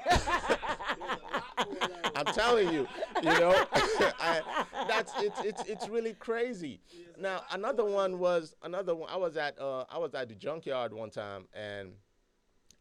[2.15, 2.87] I'm telling you,
[3.21, 6.81] you know, I, that's it's it's it's really crazy.
[7.19, 9.09] Now another one was another one.
[9.11, 11.93] I was at uh I was at the junkyard one time and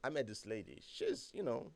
[0.02, 0.82] I met this lady.
[0.86, 1.70] She's you know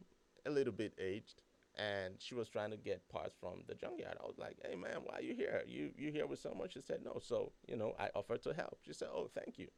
[0.47, 1.43] a little bit aged
[1.79, 4.17] and she was trying to get parts from the junkyard.
[4.21, 5.63] I was like, "Hey man, why are you here?
[5.67, 8.79] You you here with someone?" She said, "No." So you know I offered to help.
[8.85, 9.69] She said, "Oh, thank you."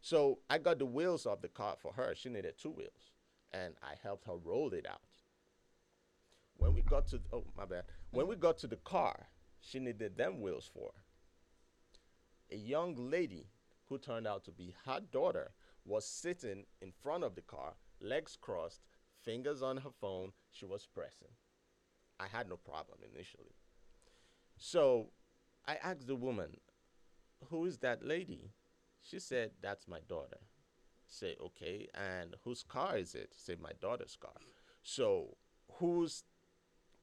[0.00, 2.14] So I got the wheels of the car for her.
[2.14, 3.12] She needed two wheels,
[3.52, 5.00] and I helped her roll it out.
[6.58, 7.84] When we got to oh my bad.
[8.10, 9.28] When we got to the car,
[9.60, 10.92] she needed them wheels for.
[12.50, 13.48] A young lady
[13.88, 15.52] who turned out to be her daughter
[15.84, 18.80] was sitting in front of the car, legs crossed,
[19.26, 20.32] fingers on her phone.
[20.50, 21.28] She was pressing.
[22.18, 23.56] I had no problem initially.
[24.56, 25.08] So
[25.66, 26.56] I asked the woman,
[27.50, 28.52] Who is that lady?
[29.02, 30.38] She said, That's my daughter.
[31.08, 33.32] Say, okay, and whose car is it?
[33.36, 34.32] Say, my daughter's car.
[34.82, 35.36] So
[35.74, 36.24] whose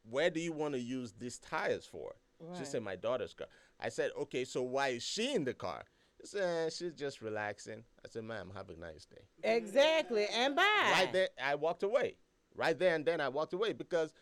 [0.09, 2.15] where do you want to use these tires for?
[2.57, 3.47] She said, My daughter's car.
[3.79, 5.83] I said, Okay, so why is she in the car?
[6.29, 7.83] She "Eh, She's just relaxing.
[8.05, 10.25] I said, Ma'am, have a nice day Exactly.
[10.33, 10.63] And bye.
[10.91, 12.17] right there i walked away
[12.55, 14.13] right there and then i walked away because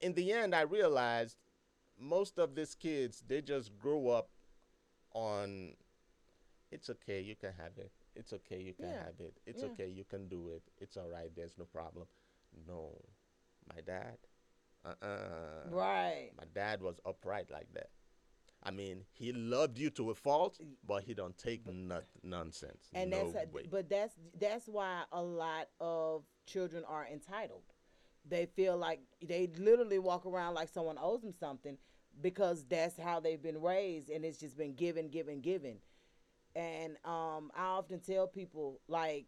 [0.00, 1.36] in the end i realized
[1.98, 4.30] most of these kids they just grow up
[5.14, 5.74] on
[6.70, 9.68] it's okay you can have it it's okay you can Yeah, have it it's yeah.
[9.70, 12.06] okay you can do it it's all right there's no problem
[12.66, 12.92] no
[13.74, 14.18] my dad
[14.84, 16.30] uh-uh Right.
[16.36, 17.90] my dad was upright like that
[18.62, 22.88] I mean, he loved you to a fault, but he don't take no- nonsense.
[22.92, 23.66] And no that's way.
[23.70, 27.62] but that's that's why a lot of children are entitled.
[28.28, 31.78] They feel like they literally walk around like someone owes them something
[32.20, 35.78] because that's how they've been raised and it's just been given, given, given.
[36.56, 39.26] And um, I often tell people like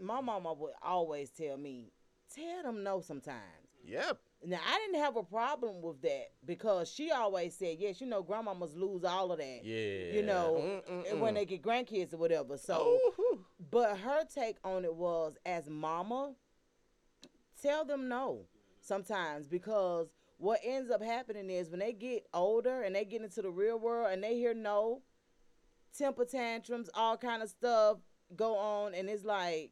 [0.00, 1.90] my mama would always tell me,
[2.34, 3.40] tell them no sometimes.
[3.84, 4.18] yep.
[4.44, 8.22] Now I didn't have a problem with that because she always said, "Yes, you know,
[8.22, 10.12] grandmamas lose all of that." Yeah.
[10.12, 11.18] You know, Mm-mm-mm.
[11.18, 12.56] when they get grandkids or whatever.
[12.58, 13.44] So, Oh, whew.
[13.70, 16.34] but her take on it was, as mama,
[17.60, 18.46] tell them no
[18.80, 20.08] sometimes because
[20.38, 23.78] what ends up happening is when they get older and they get into the real
[23.78, 25.02] world and they hear no,
[25.96, 27.98] temper tantrums, all kind of stuff
[28.36, 29.70] go on, and it's like,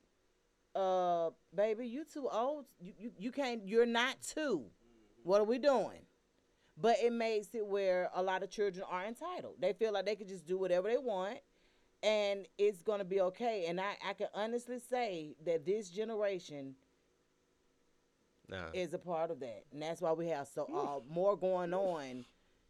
[0.75, 2.67] uh, baby, you too old.
[2.81, 3.67] You you, you can't.
[3.67, 4.65] You're not 2
[5.23, 6.03] What are we doing?
[6.77, 9.55] But it makes it where a lot of children are entitled.
[9.61, 11.39] They feel like they can just do whatever they want
[12.03, 13.67] and it's gonna be okay.
[13.67, 16.75] And I, I can honestly say that this generation
[18.49, 18.67] Nah.
[18.75, 19.65] is a part of that.
[19.73, 22.27] And that's why we have so uh, more going on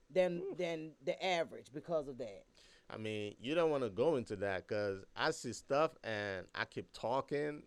[0.09, 2.45] than than the average because of that.
[2.89, 6.65] I mean, you don't want to go into that because I see stuff and I
[6.67, 7.63] keep talking.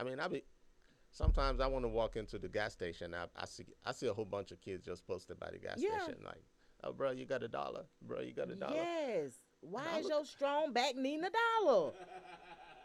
[0.00, 0.42] I mean, I be
[1.10, 3.14] sometimes I want to walk into the gas station.
[3.14, 5.74] I, I see I see a whole bunch of kids just posted by the gas
[5.78, 5.98] Yeah.
[6.02, 6.42] station, like,
[6.82, 9.32] "Oh, bro, you got a dollar, bro, you got a dollar." Yes.
[9.60, 11.30] Why is your strong back needing a
[11.64, 11.92] dollar?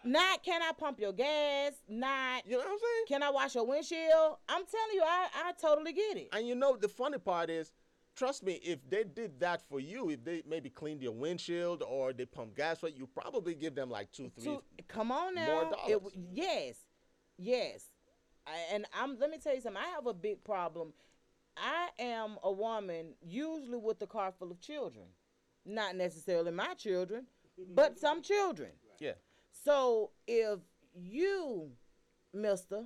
[0.03, 1.73] Not can I pump your gas?
[1.89, 3.05] Not You know what I'm saying?
[3.07, 4.37] can I wash your windshield?
[4.47, 6.29] I'm telling you, I, I totally get it.
[6.33, 7.71] And you know the funny part is,
[8.15, 12.13] trust me, if they did that for you, if they maybe cleaned your windshield or
[12.13, 14.43] they pump gas for you, you probably give them like two, three.
[14.43, 15.45] Two- come on now.
[15.47, 16.11] more dollars.
[16.11, 16.75] w- yes,
[17.37, 17.89] yes.
[18.47, 19.17] I, and I'm.
[19.19, 19.81] Let me tell you something.
[19.81, 20.93] I have a big problem.
[21.57, 25.05] I am a woman, usually with a car full of children,
[25.65, 27.27] not necessarily my children,
[27.73, 28.71] but some children.
[28.99, 29.13] Yeah.
[29.51, 30.59] So if
[30.93, 31.71] you,
[32.33, 32.83] Mister,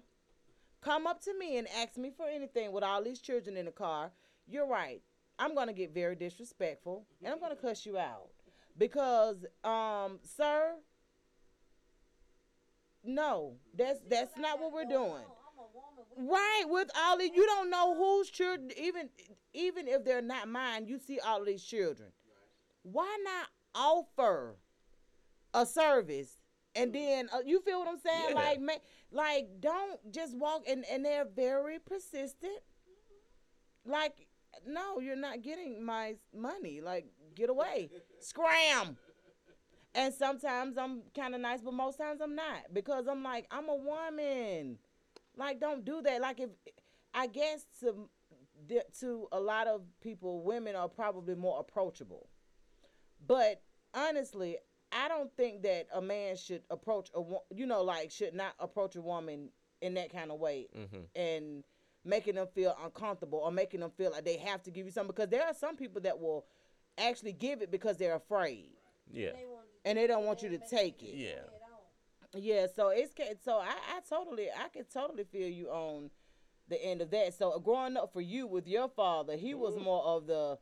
[0.82, 3.72] come up to me and ask me for anything with all these children in the
[3.72, 4.12] car,
[4.48, 5.02] you're right.
[5.40, 8.30] I'm gonna get very disrespectful and I'm gonna cuss you out
[8.78, 10.76] because, um, sir,
[13.04, 15.24] no, that's that's not what we're doing.
[15.24, 16.06] I'm a woman.
[16.18, 19.10] We Right, with all of you don't know whose children even
[19.54, 22.10] even if they're not mine, you see all of these children.
[22.84, 24.56] Why not offer
[25.54, 26.38] a service
[26.76, 28.30] and then uh, you feel what I'm saying?
[28.30, 28.36] Yeah.
[28.36, 32.60] Like ma- like don't just walk and and they're very persistent.
[33.86, 34.28] Like
[34.68, 36.82] no, you're not getting my money.
[36.82, 37.90] Like get away.
[38.20, 38.98] Scram.
[39.96, 43.68] And sometimes I'm kind of nice, but most times I'm not because I'm like I'm
[43.70, 44.78] a woman.
[45.36, 46.22] Like don't do that.
[46.22, 46.50] Like if
[47.14, 48.10] I guess to
[49.00, 52.30] to a lot of people, women are probably more approachable.
[53.26, 53.62] But
[53.94, 54.58] honestly,
[54.92, 58.54] I don't think that a man should approach a wo- you know like should not
[58.60, 59.50] approach a woman
[59.82, 61.02] in that kind of way mm-hmm.
[61.16, 61.64] and
[62.06, 65.14] making them feel uncomfortable or making them feel like they have to give you something
[65.16, 66.46] because there are some people that will
[66.98, 68.72] actually give it because they're afraid
[69.12, 69.32] Yeah.
[69.34, 69.59] they want
[69.90, 71.16] and they don't want you to take it.
[71.16, 71.42] Yeah.
[72.36, 73.12] Yeah, so it's
[73.44, 76.12] so I, I totally I could totally feel you on
[76.68, 77.34] the end of that.
[77.34, 80.60] So growing up for you with your father, he was more of the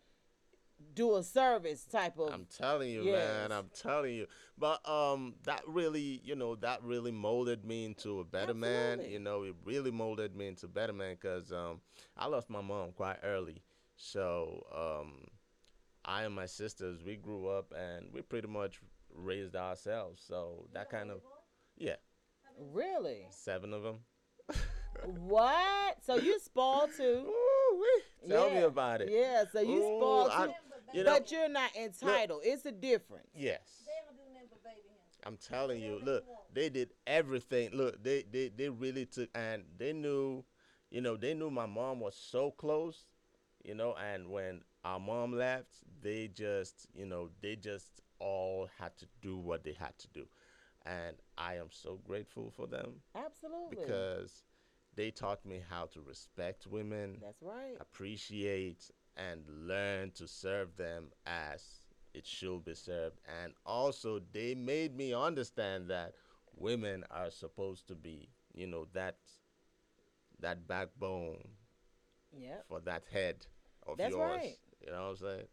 [0.94, 3.14] do a service type of I'm telling you, Yes.
[3.16, 3.52] man.
[3.52, 4.28] I'm telling you.
[4.58, 9.02] But um, that really, you know, that really molded me into a better man.
[9.06, 11.82] You know, it really molded me into a better man because um,
[12.16, 13.62] I lost my mom quite early.
[13.98, 15.26] So um,
[16.06, 18.80] I and my sisters, we grew up and we pretty much
[19.14, 20.24] raised ourselves.
[20.28, 21.22] So that kind of,
[21.78, 21.96] yeah,
[22.74, 23.28] really.
[23.30, 24.00] seven of them.
[25.06, 25.98] What?
[26.04, 27.04] So you spoiled too?
[27.28, 28.30] Ooh-wee.
[28.30, 29.10] Tell me about it.
[29.12, 30.54] Yeah, so you Ooh, spoiled I- too.
[30.94, 32.42] you know, but you're not entitled.
[32.44, 33.28] it's a difference.
[33.36, 33.60] yes.
[33.86, 34.96] They don't do nothing but baby him.
[35.26, 37.72] I'm telling you, look, they did everything.
[37.74, 40.44] Look, they, they they really took and they knew,
[40.90, 43.06] you know, they knew my mom was so close,
[43.68, 48.98] you know, and when our mom left, they just, you know, they just all had
[48.98, 50.28] to do what they had to do.
[50.86, 53.78] And I am so grateful for them Absolutely.
[53.78, 54.44] because
[54.96, 57.78] they taught me how to respect women, That's right.
[57.82, 61.82] appreciate and learn to serve them as
[62.14, 63.20] it should be served.
[63.44, 66.16] And also, they made me understand that
[66.56, 69.18] women are supposed to be, you know, that
[70.40, 71.50] that backbone
[72.32, 72.66] Yep.
[72.68, 73.48] for that head
[73.88, 74.42] of That's yours.
[74.42, 74.58] right.
[74.86, 75.48] You know what I'm saying?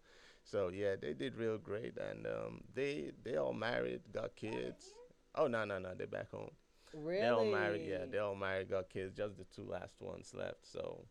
[0.45, 4.93] So yeah, they did real great, and um, they they all married, got kids.
[5.35, 6.51] Oh no no no, they're back home.
[6.93, 7.20] Really?
[7.20, 8.05] They all married, yeah.
[8.11, 9.16] They all married, got kids.
[9.16, 10.64] Just the two last ones left.
[10.66, 11.07] So,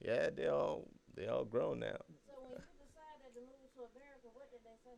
[0.00, 1.98] yeah, they all they all grown now.
[2.26, 4.96] So when you decided to move to America, what did they say?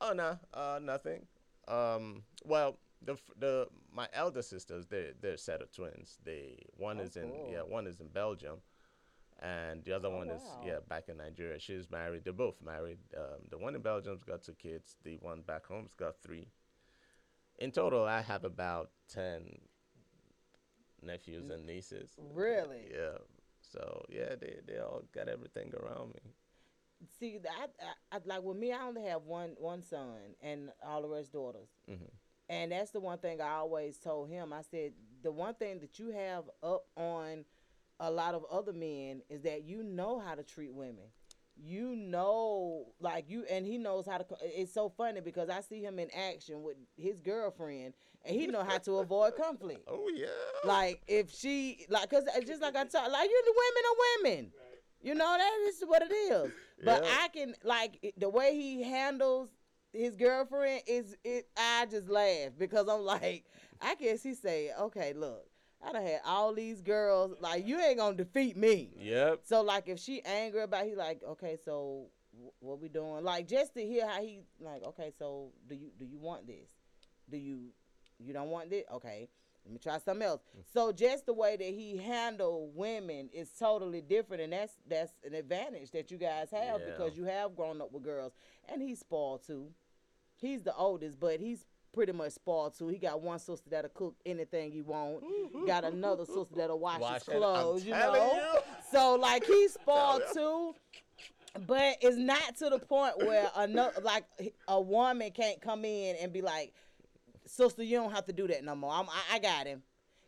[0.00, 1.26] Oh no, uh, nothing.
[1.68, 6.18] Um, well, the the my elder sisters, they they're a set of twins.
[6.24, 7.50] They one Oh, is in cool.
[7.52, 8.58] yeah, one is in Belgium,
[9.40, 11.58] and the other Oh, one is yeah back in Nigeria.
[11.58, 12.24] She's married.
[12.24, 12.98] They're both married.
[13.16, 14.96] Um, the one in Belgium's got two kids.
[15.04, 16.48] The one back home's got three.
[17.58, 19.58] In total, I have about ten
[21.02, 22.12] nephews and nieces.
[22.32, 22.88] Really?
[22.92, 23.18] Yeah.
[23.60, 26.32] So yeah, they they all got everything around me.
[27.18, 27.64] See, I,
[28.12, 31.32] I, I like with me, I only have one one son and all the rest
[31.32, 31.68] daughters.
[31.88, 32.10] Mhm.
[32.48, 34.52] And that's the one thing I always told him.
[34.52, 37.44] I said the one thing that you have up on
[38.00, 41.04] a lot of other men is that you know how to treat women.
[41.62, 44.24] You know, like you, and he knows how to.
[44.42, 47.92] It's so funny because I see him in action with his girlfriend,
[48.24, 49.82] and he know how to avoid conflict.
[49.88, 50.26] Oh yeah.
[50.64, 53.96] Like if she like, cause just like I talk, like you the women are
[54.38, 54.52] women.
[55.02, 56.50] You know that is what it is.
[56.82, 57.10] But Yeah.
[57.22, 59.50] I can like the way he handles
[59.92, 61.46] his girlfriend is it.
[61.58, 63.44] I just laugh because I'm like,
[63.82, 65.49] I guess he say, okay, look,
[65.82, 67.34] I done had all these girls.
[67.40, 68.90] Like you ain't gonna defeat me.
[68.98, 69.40] Yep.
[69.44, 73.24] So like if she angry about, he like, okay, so wh- what we doing?
[73.24, 74.82] Like just to hear how he like.
[74.84, 76.68] Okay, so do you do you want this?
[77.30, 77.68] Do you
[78.18, 78.84] you don't want this?
[78.92, 79.28] Okay,
[79.64, 80.42] let me try something else.
[80.58, 80.62] Mm.
[80.72, 85.34] So just the way that he handle women is totally different, and that's that's an
[85.34, 86.90] advantage that you guys have Yeah.
[86.90, 88.32] because you have grown up with girls,
[88.68, 89.68] and he's spoiled too.
[90.36, 92.88] He's the oldest, but he's pretty much spoiled too.
[92.88, 95.22] He got one sister that'll cook anything you want.
[95.24, 95.66] Mm-hmm.
[95.66, 97.84] got another sister that'll wash, Wash his clothes.
[97.84, 98.14] You know.
[98.14, 98.60] you.
[98.92, 100.74] So like he's spoiled too.
[101.66, 104.24] But it's not to the point where another like
[104.68, 106.72] a woman can't come in and be like,
[107.44, 108.92] "Sister, you don't have to do that no more.
[108.92, 109.82] I'm, I, I got him."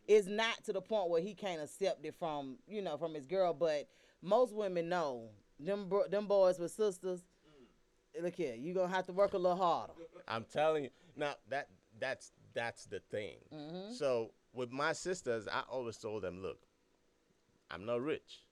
[0.05, 3.25] It's not to the point where he can't accept it from you know from his
[3.25, 3.53] girl.
[3.53, 3.87] But
[4.21, 7.21] most women know them bro- them boys with sisters.
[8.21, 9.93] Look here, you gonna have to work a little harder.
[10.27, 10.89] I'm telling you.
[11.15, 13.37] Now that that's that's the thing.
[13.53, 13.93] Mm-hmm.
[13.93, 16.59] So with my sisters, I always told them, look,
[17.71, 18.45] I'm not rich,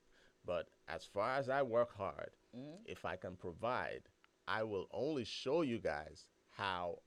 [0.46, 2.82] but as far as I work hard, Mm-hmm.
[2.86, 4.02] if I can provide,
[4.46, 6.98] I will only show you guys how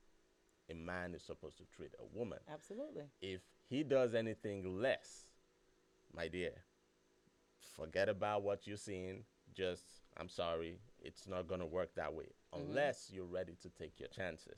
[0.71, 2.39] a man is supposed to treat a woman.
[2.51, 3.03] Absolutely.
[3.21, 5.25] If he does anything less,
[6.15, 6.49] my dear,
[7.75, 9.23] forget about what you're seeing.
[9.53, 9.83] Just,
[10.17, 14.09] I'm sorry, it's not going to work that way unless you're ready to take your
[14.09, 14.57] chances.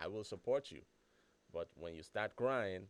[0.00, 0.80] I will support you.
[1.52, 2.86] But when you start crying,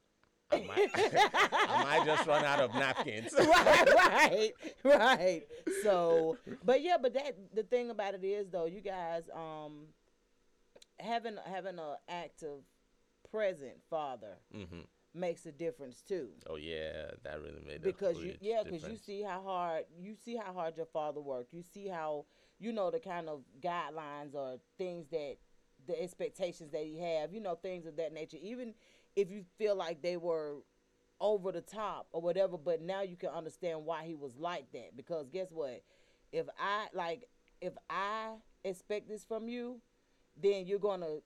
[0.51, 0.91] I might,
[1.69, 3.35] I might just run out of napkins.
[3.39, 4.53] right, right,
[4.85, 5.43] right.
[5.69, 9.87] So, but yeah, but that the thing about it is though, you guys um
[10.99, 12.61] having having an active,
[13.31, 14.81] present father hmm
[15.15, 16.29] makes a difference too.
[16.49, 17.97] Oh yeah, that really made a difference.
[17.97, 21.53] Because you yeah, because you see how hard you see how hard your father worked.
[21.53, 22.27] You see how
[22.59, 25.37] you know the kind of guidelines or things that
[25.87, 27.33] the expectations that he have.
[27.33, 28.39] You know things of that nature.
[28.41, 28.75] Even
[29.17, 30.57] if you feel like they were
[31.21, 34.97] over the top or whatever, but now you can understand why he was like that.
[34.97, 35.83] Because guess what?
[36.33, 37.25] If I like,
[37.61, 38.33] if I
[38.65, 39.81] expect this from you,
[40.41, 41.19] then you're gonna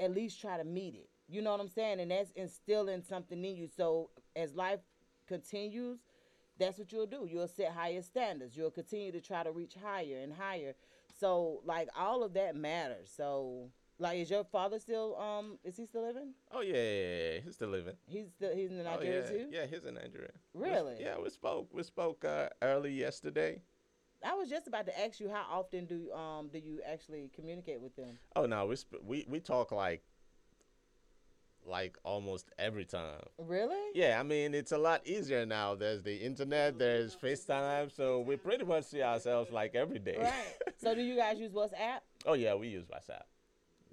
[0.00, 1.08] at least try to meet it.
[1.28, 2.00] You know what I'm saying?
[2.00, 3.68] And that's instilling something in you.
[3.68, 4.80] So as life
[5.26, 6.00] continues,
[6.58, 7.26] that's what you'll do.
[7.30, 8.56] You'll set higher standards.
[8.56, 10.74] You'll continue to try to reach higher and higher.
[11.18, 13.12] So like all of that matters.
[13.14, 16.34] So like is your father still um is he still living?
[16.50, 17.94] Oh yeah, yeah, yeah, he's still living.
[18.06, 19.46] He's still he's in Oh, Nigeria yeah, too?
[19.50, 20.30] yeah, he's in Nigeria.
[20.52, 20.96] We Really?
[21.00, 21.68] yeah, we spoke.
[21.72, 23.62] We spoke uh, early yesterday.
[24.24, 27.80] I was just about to ask you how often do um do you actually communicate
[27.80, 28.18] with them?
[28.34, 30.02] Oh no, we sp- we we talk like
[31.66, 33.20] like almost every time.
[33.38, 33.80] Really?
[33.94, 35.74] Yeah, I mean it's a lot easier now.
[35.74, 40.16] There's the internet, there's FaceTime, so we pretty much see ourselves like every day.
[40.18, 40.72] Right.
[40.76, 42.00] so do you guys use WhatsApp?
[42.26, 43.22] oh yeah, we use WhatsApp.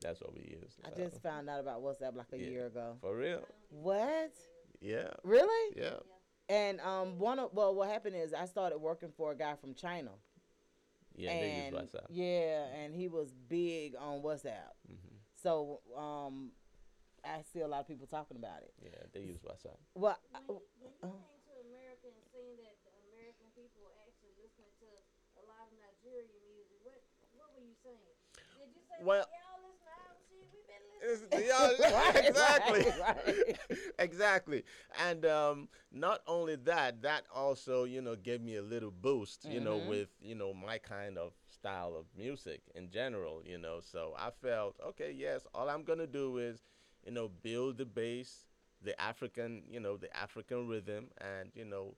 [0.02, 0.80] That's what we use.
[0.86, 2.49] I so, just found out about WhatsApp like a yeah.
[2.49, 2.97] year ago.
[3.02, 3.41] for real.
[3.70, 4.34] What?
[4.82, 5.76] Yeah, Really?
[5.78, 6.02] yeah.
[6.49, 9.74] And um, one of well, what happened is I started working for a guy from
[9.74, 10.12] China.
[11.16, 12.08] Yeah, and they use WhatsApp.
[12.10, 14.74] yeah, and he was big on WhatsApp.
[14.89, 15.16] Mm-hmm.
[15.36, 16.52] So um,
[17.24, 18.74] I see a lot of people talking about it.
[18.82, 19.78] Yeah, they use WhatsApp.
[19.93, 24.34] Well, When you, when you came to America and seeing that the American people actually
[24.39, 24.88] listening to
[25.39, 26.99] a lot of Nigerian music, what
[27.38, 28.12] what were you saying?
[28.60, 29.28] Did you say Well-
[31.02, 33.58] It's- yeah, Right, exactly, right,
[33.99, 34.64] exactly.
[34.99, 39.60] And um, not only that, that also you know gave me a little boost, you
[39.60, 39.86] know, Mhm.
[39.88, 43.80] with you know my kind of style of music in general, you know.
[43.82, 46.64] So I felt okay, yes, all I'm gonna do is,
[47.06, 48.45] you know, build the bass,
[48.82, 51.95] the African, you know, the African rhythm, and you know,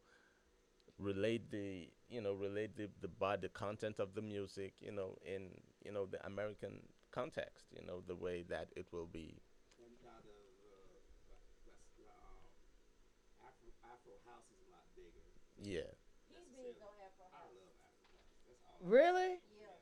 [0.99, 5.18] relate the you know relate the the body the content of the music you know
[5.26, 5.49] in
[5.84, 6.82] you know the american
[7.14, 9.41] context you know the way that it will be
[9.78, 10.34] And now the,
[11.66, 12.41] the, the um,
[13.45, 15.28] Afro, Afro house is a lot bigger.
[15.61, 15.91] yeah
[16.28, 17.53] He's big on Afro House.
[17.53, 18.01] Afro house.
[18.47, 18.80] That's all.
[18.82, 19.32] I really?
[19.59, 19.78] Yeah.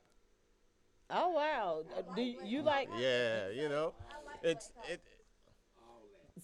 [1.10, 1.82] Oh wow.
[1.96, 2.88] Uh, Do you, you like?
[2.98, 5.00] yeah you know I like it's it.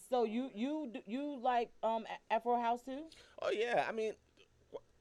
[0.08, 3.04] So you you d- you like um A- Afro House too?
[3.42, 4.12] oh yeah i mean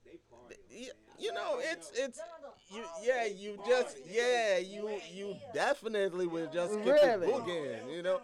[0.05, 0.55] They party.
[0.71, 2.36] on you know it's it's Jonathan,
[2.69, 7.27] you oh, yeah you just yeah you you definitely will just get Really?
[7.27, 8.19] it booging you know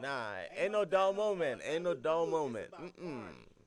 [0.00, 3.22] nah ain't no dull moment ain't no dull moment mm-mm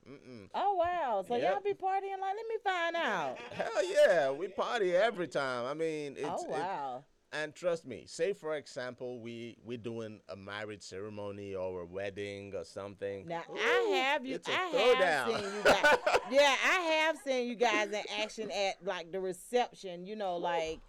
[0.08, 1.22] mm-mm Oh wow.
[1.28, 1.52] So Yep.
[1.52, 2.34] y'all be partying like?
[2.34, 3.36] Let me find out.
[3.52, 7.04] hell yeah we party every time i mean oh, it's oh it- wow.
[7.30, 12.54] And trust me, say for example, we we doing a marriage ceremony or a wedding
[12.56, 13.26] or something.
[13.28, 14.36] Now Ooh, I have you.
[14.36, 15.96] It's a I have seen you guys.
[16.30, 20.06] yeah, I have seen you guys in action at like the reception.
[20.06, 20.80] You know, like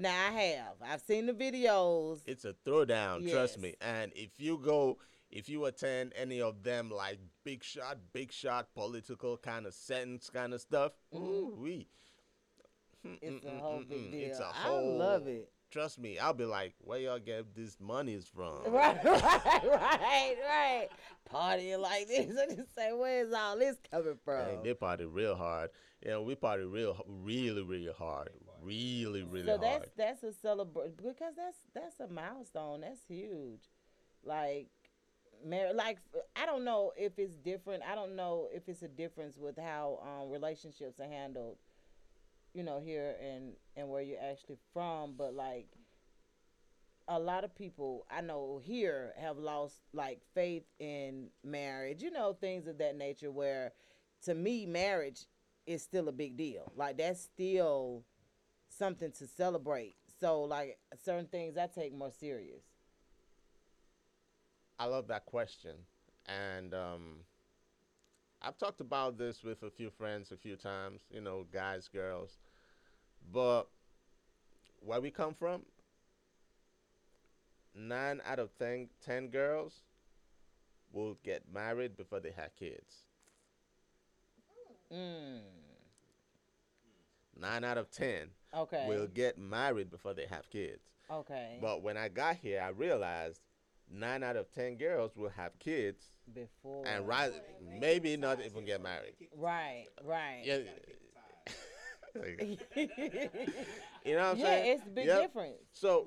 [0.00, 0.74] now I have.
[0.84, 2.22] I've seen the videos.
[2.26, 3.30] it's a throwdown.
[3.30, 3.74] Trust me.
[3.80, 4.98] And if you go,
[5.30, 10.28] if you attend any of them, like big shot, big shot, political kind of sentence
[10.28, 11.24] kind of stuff, Mm-hmm.
[11.24, 11.86] ooh we.
[13.04, 14.12] it's a whole big mm-mm.
[14.12, 14.28] deal.
[14.30, 15.50] It's a I love it.
[15.74, 18.58] Trust me, I'll be like, where y'all get this monies from?
[18.68, 20.88] Right, right, right, right.
[21.28, 24.44] Partying like this, I just say, where's all this coming from?
[24.46, 25.70] Dang, they party real hard.
[26.06, 28.28] Know, we party real, really, really hard.
[28.62, 29.62] Really, really so hard.
[29.62, 32.82] that's that's a celebration because that's that's a milestone.
[32.82, 33.62] That's huge.
[34.22, 34.68] Like,
[35.44, 35.98] mar- like
[36.36, 37.82] I don't know if it's different.
[37.82, 41.56] I don't know if it's a difference with how um, relationships are handled.
[42.54, 45.66] You know, here and and where you're actually from, but like
[47.08, 52.02] a lot of people I know here have lost like faith in marriage.
[52.02, 53.30] You know, things of that nature.
[53.30, 53.72] Where
[54.24, 55.26] to me, marriage
[55.66, 56.72] is still a big deal.
[56.76, 58.04] Like that's still
[58.68, 59.96] something to celebrate.
[60.20, 62.62] So like certain things I take more serious.
[64.78, 65.76] I love that question,
[66.26, 67.18] and um,
[68.46, 71.02] I've talked about this with a few friends a few times.
[71.10, 72.38] You know, guys, girls,
[73.32, 73.68] but
[74.80, 75.62] where we come from,
[77.74, 79.82] nine out of ten, 10 girls
[80.92, 83.04] will get married before they have kids.
[84.92, 85.40] Mm.
[87.40, 88.84] Nine out of ten Okay.
[88.86, 90.82] will get married before they have kids.
[91.10, 91.58] okay.
[91.60, 93.40] But when I got here, I realized
[93.94, 96.86] nine out of ten girls will have kids Before.
[96.86, 97.32] and right,
[97.80, 99.14] maybe not even get married.
[99.36, 99.86] Right.
[100.04, 100.42] Right.
[100.44, 100.58] Yeah.
[102.76, 104.66] you know what I'm yeah, saying?
[104.78, 105.22] it's a big Yep.
[105.22, 105.56] difference.
[105.72, 106.06] So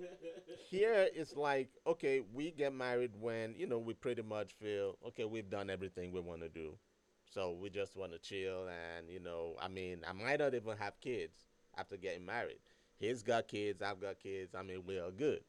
[0.69, 5.25] here it's like, okay, we get married when, you know, we pretty much feel, okay,
[5.25, 6.77] we've done everything we want to do.
[7.25, 10.77] So we just want to chill and, you know, I mean, I might not even
[10.77, 11.37] have kids
[11.77, 12.59] after getting married.
[12.97, 14.55] He's got kids, I've got kids.
[14.55, 15.41] I mean, we are good.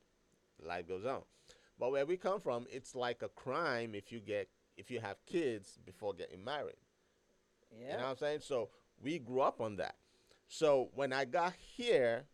[0.64, 1.22] Life goes on.
[1.78, 5.16] But where we come from, it's like a crime if you get if you have
[5.26, 6.76] kids before getting married.
[7.78, 7.92] Yeah.
[7.92, 8.40] You know what I'm saying?
[8.42, 8.70] So
[9.02, 9.96] we grew up on that.
[10.48, 12.24] So when I got here,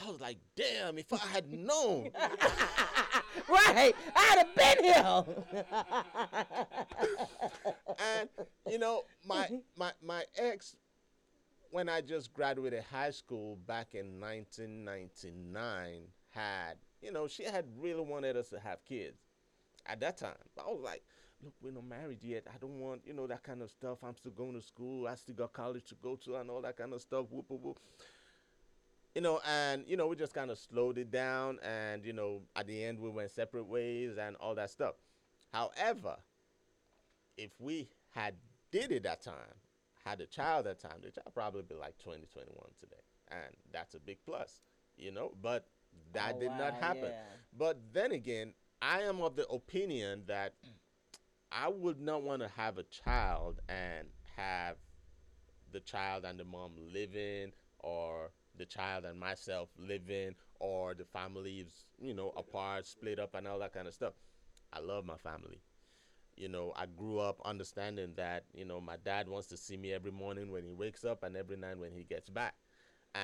[0.00, 2.10] I was like, damn, if I had known.
[3.48, 3.94] right.
[4.14, 5.24] I'd have been here.
[7.98, 8.28] and
[8.70, 10.76] you know, my my my ex
[11.70, 18.02] when I just graduated high school back in 1999 had, you know, she had really
[18.02, 19.18] wanted us to have kids
[19.86, 20.34] at that time.
[20.58, 21.02] I was like,
[21.42, 22.46] look, we're not married yet.
[22.52, 23.98] I don't want, you know, that kind of stuff.
[24.02, 25.06] I'm still going to school.
[25.06, 27.26] I still got college to go to and all that kind of stuff.
[27.30, 27.78] Whoop, whoop, whoop.
[29.14, 31.58] You know, and, you know, we just kind of slowed it down.
[31.62, 34.94] And, you know, at the end, we went separate ways and all that stuff.
[35.52, 36.16] However,
[37.36, 38.34] if we had
[38.70, 39.54] did it that time,
[40.04, 42.96] had a child that time, the child probably be like 20, 21 today.
[43.30, 44.60] And that's a big plus,
[44.96, 45.66] you know, but
[46.12, 47.10] that Oh, did not happen.
[47.10, 47.22] yeah.
[47.56, 50.54] But then again, I am of the opinion that
[51.52, 54.76] I would not want to have a child and have
[55.72, 61.84] the child and the mom living or the child and myself living or the families,
[62.00, 64.14] you know, apart, split up and all that kind of stuff.
[64.72, 65.60] I love my family.
[66.36, 69.92] You know, I grew up understanding that, you know, my dad wants to see me
[69.92, 72.54] every morning when he wakes up and every night when he gets back.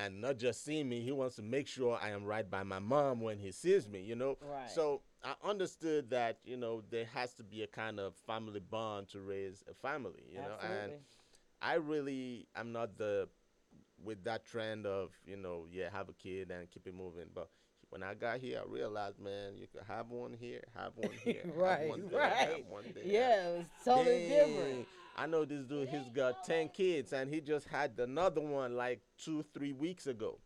[0.00, 2.78] And not just seeing me, he wants to make sure I am right by my
[2.78, 4.38] mom when he sees me, you know?
[4.40, 4.70] Right.
[4.70, 9.08] So I understood that, you know, there has to be a kind of family bond
[9.10, 10.56] to raise a family, you know?
[10.62, 10.92] And
[11.60, 13.28] I really am not the
[14.04, 17.26] with that trend of you know yeah have a kid and keep it moving.
[17.34, 17.48] But
[17.92, 21.42] when I got here, I realized man, you could have one here, have one here,
[21.44, 23.04] have one there, have one there.
[23.04, 24.86] Yeah, it was totally different.
[25.14, 25.90] I know this dude.
[25.90, 30.38] He's got ten kids, and he just had another one like two, three weeks ago.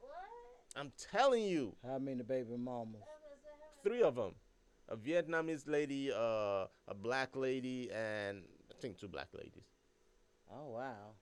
[0.00, 0.80] What?
[0.80, 2.94] I'm telling you, How many baby mamas?
[2.94, 4.34] I was gonna say, three of them.
[4.88, 9.64] A Vietnamese lady, uh, a black lady, and I think two black ladies.
[10.48, 11.14] Oh wow.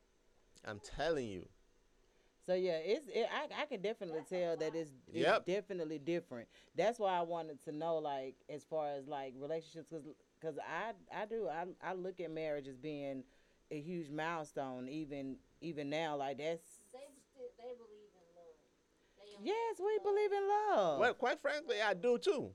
[0.66, 1.48] I'm telling you.
[2.50, 5.46] So yeah, it's it, I I can definitely tell that it's, it's Yep.
[5.46, 6.48] definitely different.
[6.74, 10.02] That's why I wanted to know like as far as like relationships cuz
[10.42, 13.22] cuz I I do I I look at marriage as being
[13.70, 16.98] a huge milestone even even now like that's they
[17.56, 18.56] they believe in love.
[19.16, 20.98] They Yes, we believe in love.
[20.98, 22.52] Well, quite frankly, I do too.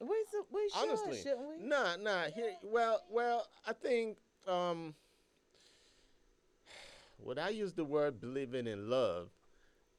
[0.00, 1.64] we su- we should, Honestly, shouldn't we?
[1.64, 2.24] nah, nah.
[2.24, 4.96] Here, well, well, I think um,
[7.18, 9.30] would I use the word believing in love?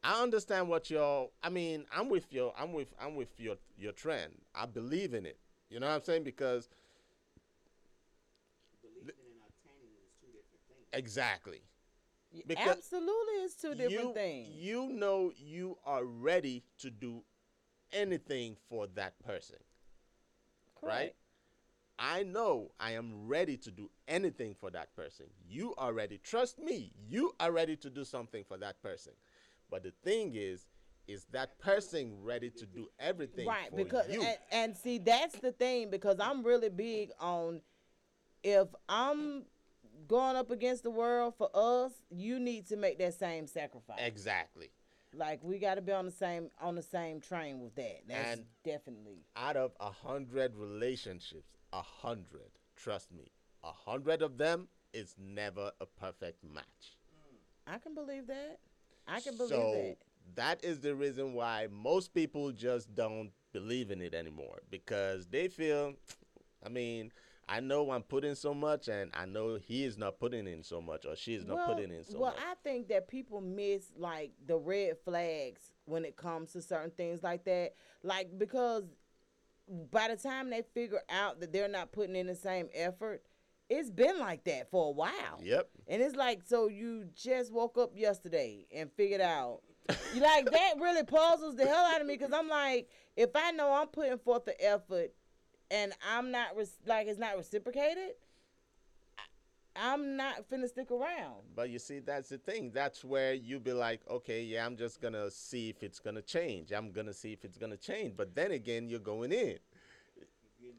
[0.03, 1.31] I understand what y'all.
[1.43, 2.53] I mean, I'm with your.
[2.57, 2.93] I'm with.
[3.01, 4.33] I'm with your your trend.
[4.55, 5.37] I believe in it.
[5.69, 6.23] You know what I'm saying?
[6.23, 6.69] Because
[8.81, 10.87] Believing and obtaining is two different things.
[10.93, 11.61] exactly.
[12.45, 14.49] Because Absolutely, it's two different you, things.
[14.49, 17.23] You know, you are ready to do
[17.91, 19.57] anything for that person.
[20.81, 21.13] right?
[21.99, 25.25] I know I am ready to do anything for that person.
[25.47, 26.17] You are ready.
[26.23, 29.13] Trust me, you are ready to do something for that person.
[29.69, 30.65] But the thing is,
[31.07, 34.21] is that person ready to do everything right for because you?
[34.21, 37.61] and, and see that's the thing because i'm really big on
[38.43, 39.43] if i'm
[40.07, 44.69] going up against the world for us you need to make that same sacrifice exactly.
[45.15, 48.37] like we got to be on the same on the same train with that that's
[48.37, 53.31] And- definitely Out of a hundred relationships, a hundred, trust me,
[53.63, 56.97] a hundred of them is never a perfect match.
[57.67, 58.57] i can believe that
[59.07, 59.97] i can believe so that
[60.35, 65.47] that is the reason why most people just don't believe in it anymore because they
[65.47, 65.93] feel
[66.65, 67.11] i mean
[67.47, 70.81] i know i'm putting so much and i know he is not putting in so
[70.81, 73.41] much or she is not putting in so well, much Well, I think that people
[73.41, 77.73] miss like the red flags when it comes to certain things like that.
[78.03, 78.83] Like because
[79.91, 83.23] by the time they figure out that they're not putting in the same effort,
[83.69, 85.39] it's been like that for a while.
[85.41, 85.69] Yep.
[85.87, 89.61] And it's like so you just woke up yesterday and figured out.
[90.15, 93.71] Like that really puzzles the hell out of me because I'm like, if I know
[93.71, 95.13] I'm putting forth the effort
[95.71, 98.13] and I'm not res- like it's not reciprocated,
[99.81, 101.41] I'm not finna stick around.
[101.55, 105.01] but you see that's the thing that's where you be like okay yeah i'm just
[105.01, 108.51] gonna see if it's gonna change i'm gonna see if it's gonna change but then
[108.51, 109.57] again you're going in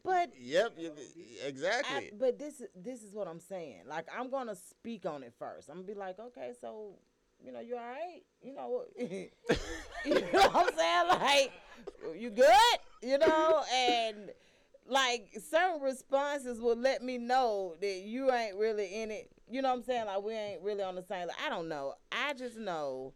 [0.02, 0.92] But yep you,
[1.44, 3.82] I, exactly but this is this is what I'm saying.
[3.86, 5.68] Like I'm gonna speak on it first.
[5.68, 6.94] I'm gonna be like, okay, so
[7.44, 8.22] you know, you all right?
[8.42, 8.84] You know,
[10.04, 11.08] you know what I'm saying?
[11.08, 11.52] Like,
[12.18, 12.78] you good?
[13.02, 14.30] You know, and
[14.90, 19.30] like certain responses will let me know that you ain't really in it.
[19.48, 20.06] You know what I'm saying?
[20.06, 21.28] Like we ain't really on the same.
[21.28, 21.94] Like, I don't know.
[22.12, 23.14] I just know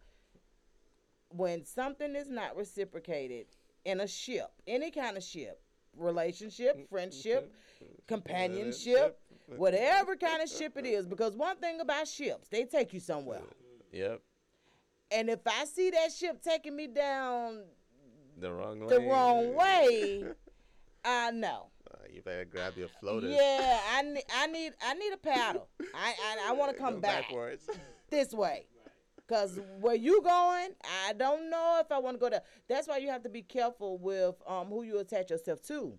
[1.30, 3.46] when something is not reciprocated
[3.84, 5.60] in a ship, any kind of ship,
[5.96, 7.52] relationship, friendship,
[8.06, 9.18] companionship,
[9.56, 11.06] whatever kind of ship it is.
[11.06, 13.42] Because one thing about ships, they take you somewhere.
[13.92, 14.20] yep
[15.10, 17.64] And if I see that ship taking me down
[18.38, 19.08] the wrong the lane.
[19.08, 20.24] wrong way,
[21.04, 21.68] I know.
[21.90, 25.68] Uh, you better grab your floaters Yeah, I need, I need, I need a paddle.
[25.94, 26.14] I,
[26.46, 27.68] I, I want to come back backwards
[28.10, 28.66] this way.
[29.26, 30.70] Cause where you going,
[31.08, 32.42] I don't know if I want to go there.
[32.68, 35.98] That's why you have to be careful with um who you attach yourself to.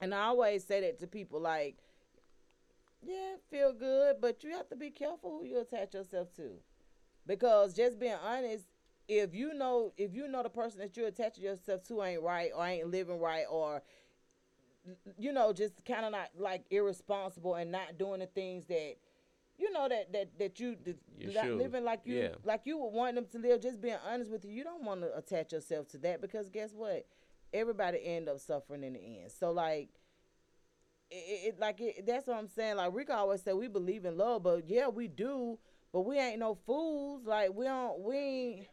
[0.00, 1.76] And I always say that to people, like,
[3.02, 6.52] yeah, feel good, but you have to be careful who you attach yourself to,
[7.26, 8.64] because just being honest,
[9.06, 12.52] if you know if you know the person that you're attaching yourself to ain't right
[12.54, 13.82] or ain't living right or
[15.18, 18.94] you know just kind of not like irresponsible and not doing the things that
[19.58, 21.58] you know that that that you, that You not should.
[21.58, 22.28] living like you Yeah.
[22.44, 23.60] like you would want them to live.
[23.60, 26.72] Just being honest with you you don't want to attach yourself to that because guess
[26.74, 27.06] what?
[27.52, 29.30] Everybody end up suffering in the end.
[29.32, 29.88] So like
[31.10, 32.76] it, it it- like it, that's what i'm saying.
[32.76, 35.58] Like rick always said we believe in love but yeah we do
[35.92, 37.26] but we ain't no fools.
[37.26, 38.66] Like we don't we ain't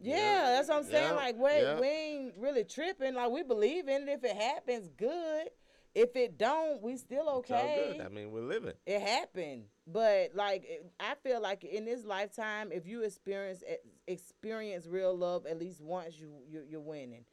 [0.00, 1.08] yeah, that's what I'm saying.
[1.10, 1.80] Yeah, Like, we, yeah.
[1.80, 3.14] we ain't really tripping.
[3.14, 4.12] Like, we believe in it.
[4.12, 5.48] If it happens, good.
[5.94, 8.06] If it don't, we still okay good.
[8.06, 8.74] I mean, we're living.
[8.86, 10.68] it happened but like
[11.00, 13.76] i feel like in this lifetime if you experience e-
[14.06, 17.24] experience real love at least once you, you you're winning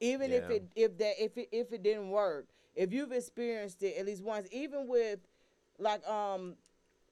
[0.00, 3.94] even if it if that if it if it didn't work if you've experienced it
[3.98, 5.18] at least once even with
[5.78, 6.56] like um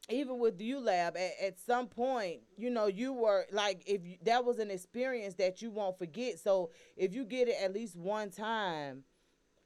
[0.08, 4.16] even with you lab at, at some point you know you were like if you,
[4.24, 6.38] that was an experience that you won't forget.
[6.38, 9.02] So if you get it at least one time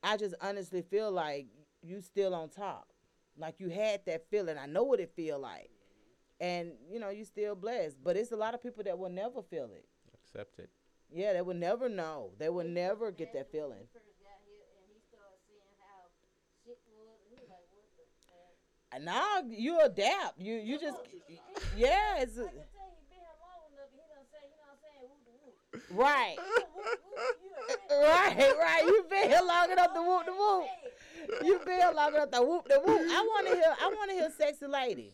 [0.02, 1.46] i just honestly feel like
[1.82, 2.88] you still on top.
[3.36, 4.58] Like you had that feeling.
[4.58, 5.70] I know what it feel like.
[6.40, 7.96] And you know you still blessed.
[8.02, 9.86] But it's a lot of people that will never feel it.
[10.14, 10.70] Accept it.
[11.10, 12.32] yeah they will never know.
[12.38, 15.74] They will never get that feeling When he first got here and he started seeing
[15.80, 16.06] how
[16.64, 18.54] shit was, and he was like, what the hell?
[18.54, 20.96] and now you adapt you you just
[21.76, 24.56] yeah it's I can tell he been here long enough, and he done say, you
[24.56, 25.54] know what I'm saying, whoop the whoop.
[25.90, 26.36] right
[27.90, 31.92] right right you been here long enough to whoop the whoop Hey, you been here
[31.94, 34.66] long enough to whoop the whoop i want to hear i want to hear sexy
[34.66, 35.12] lady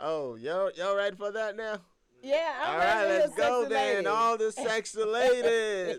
[0.00, 1.78] Oh, y'all, y'all ready for that now?
[2.22, 3.94] yeah i'm All ready right, to hear let's go then.
[3.96, 4.06] lady.
[4.06, 5.98] All the sexy ladies.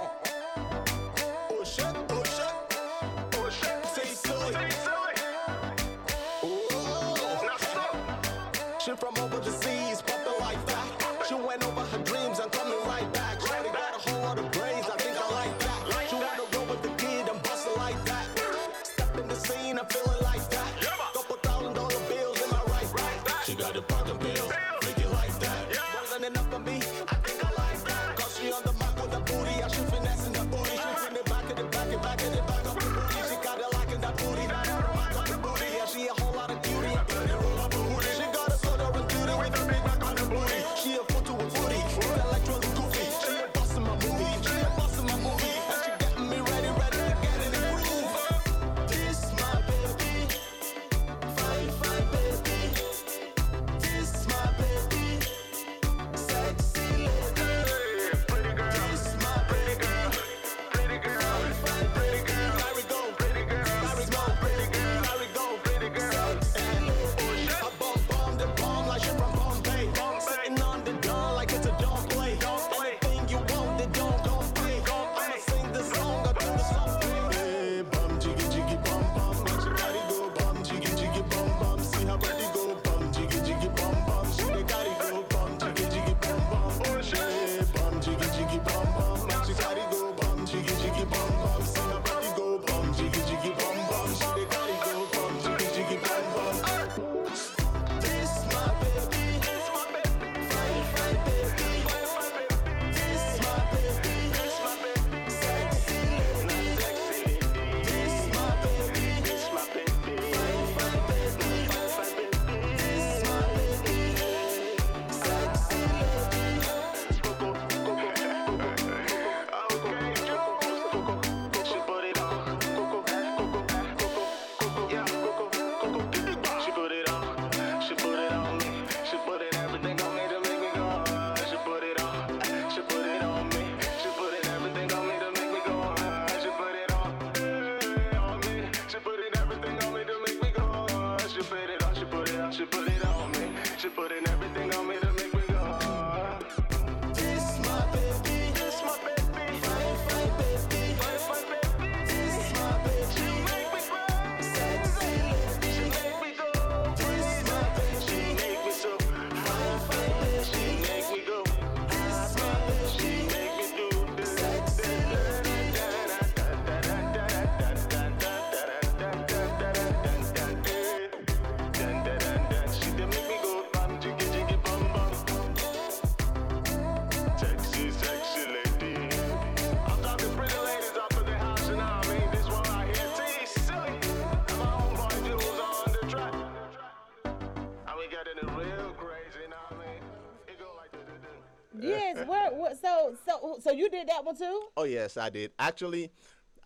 [192.26, 194.62] where, where, so so so you did that one too?
[194.76, 195.52] Oh yes, I did.
[195.58, 196.10] Actually,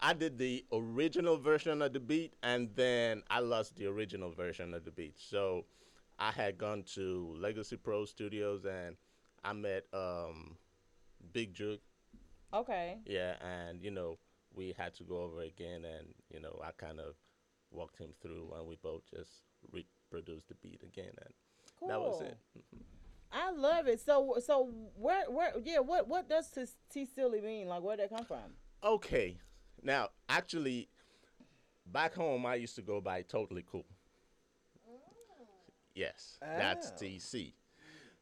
[0.00, 4.74] I did the original version of the beat, and then I lost the original version
[4.74, 5.18] of the beat.
[5.18, 5.64] So
[6.18, 8.96] I had gone to Legacy Pro Studios, and
[9.44, 10.56] I met um,
[11.32, 11.80] Big Juke.
[12.52, 12.98] Okay.
[13.06, 14.18] Yeah, and you know
[14.54, 17.14] we had to go over again, and you know I kind of
[17.70, 19.30] walked him through, and we both just
[19.72, 21.34] reproduced the beat again, and
[21.78, 21.88] Cool.
[21.88, 22.38] that was it.
[23.32, 24.00] I love it.
[24.00, 26.50] So so where where yeah what what does
[26.90, 27.68] T, silly mean?
[27.68, 28.54] Like where would that come from?
[28.82, 29.38] Okay,
[29.82, 30.88] now actually,
[31.86, 33.86] back home I used to go by Totally Cool.
[35.94, 37.04] Yes, that's Oh.
[37.04, 37.54] TC.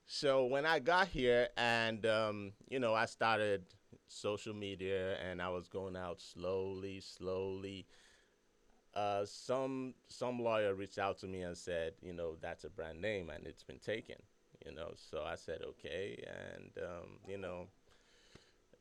[0.06, 3.64] So when I got here and um, you know I started
[4.08, 7.86] social media and I was going out slowly, slowly.
[8.94, 13.00] Uh, some some lawyer reached out to me and said, you know, that's a brand
[13.00, 14.16] name and it's been taken.
[14.66, 17.68] You know, so I said okay, and um, you know,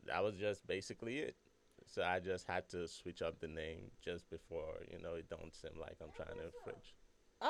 [0.08, 1.36] that was just basically it.
[1.86, 5.54] So I just had to switch up the name just before you know it don't
[5.54, 6.96] seem like I'm trying to infringe.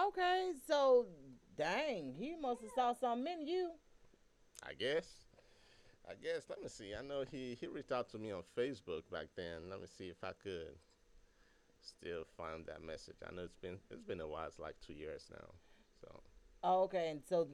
[0.07, 1.05] Okay, so
[1.57, 3.71] dang, he must have saw something in you.
[4.63, 5.07] I guess.
[6.09, 6.43] I guess.
[6.49, 6.93] Let me see.
[6.97, 9.69] I know he he reached out to me on Facebook back then.
[9.69, 10.75] Let me see if I could
[11.81, 13.15] still find that message.
[13.25, 14.47] I know it's been it's been a while.
[14.47, 15.53] It's like two years now.
[16.67, 17.47] Oh, okay, and so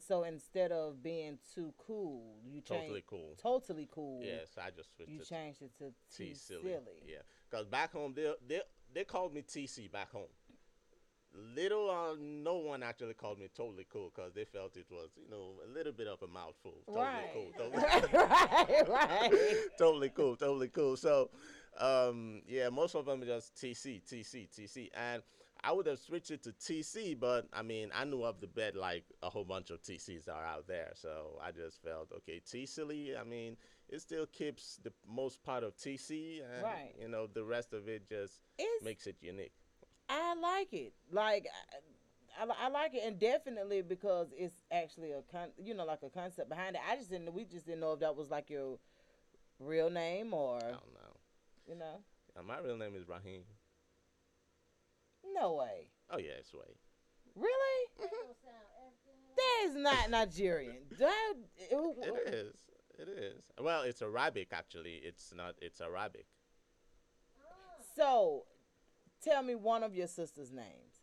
[0.00, 3.36] so instead of being too cool, you changed totally cool.
[3.42, 4.22] totally cool.
[4.22, 6.62] Yes, I just switched You changed it to T T silly.
[6.62, 7.02] silly.
[7.06, 7.18] Yeah,
[7.50, 8.62] because back home they they
[8.94, 10.32] they called me TC back home.
[11.54, 15.28] Little or no one actually called me totally cool because they felt it was you
[15.30, 16.76] know a little bit of a mouthful.
[16.86, 17.30] Totally Right.
[17.34, 17.52] cool.
[17.58, 17.82] Totally
[18.88, 19.56] right, right.
[19.78, 20.96] totally cool, totally cool.
[20.96, 21.28] So,
[21.78, 25.22] um, yeah, most of them are just TC, TC, TC, and
[25.62, 28.76] I would have switched it to TC, but I mean, I knew of the bat
[28.76, 32.40] like a whole bunch of TCs are out there, so I just felt okay.
[32.40, 33.56] T silly, I mean,
[33.88, 36.94] it still keeps the most part of TC, and Right.
[37.00, 39.52] you know, the rest of it just It's makes it unique.
[40.08, 40.92] I like it.
[41.10, 41.46] Like
[42.38, 46.02] I, I, I like it, and definitely because it's actually a con, you know, like
[46.02, 46.82] a concept behind it.
[46.88, 47.32] I just didn't.
[47.32, 48.78] We just didn't know if that was like your
[49.58, 51.16] real name or I don't know.
[51.66, 52.00] you know.
[52.38, 53.42] Uh, my real name is Raheem.
[55.38, 55.88] No way.
[56.10, 56.60] Oh yeah, it's way.
[57.34, 57.86] Really?
[58.00, 58.56] That don't sound
[58.86, 59.36] African.
[59.36, 60.76] That is not Nigerian.
[60.98, 61.34] That,
[61.70, 62.56] who- It is.
[62.98, 63.42] It is.
[63.60, 64.94] Well, it's Arabic actually.
[65.04, 65.54] It's not.
[65.60, 66.26] It's Arabic.
[67.94, 68.44] So,
[69.22, 71.02] tell me one of your sister's names.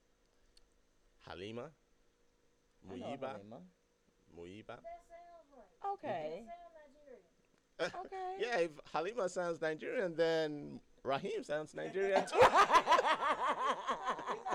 [1.28, 1.70] Halima.
[2.92, 3.28] I know Muyiba.
[3.32, 3.58] Halima.
[4.38, 4.70] Muyiba.
[4.70, 5.94] Right.
[5.94, 6.44] Okay.
[6.46, 8.06] That sound Nigerian.
[8.06, 8.38] Okay.
[8.40, 12.38] Yeah, if Halima sounds Nigerian, then Raheem sounds Nigerian too.
[12.38, 12.52] If I'm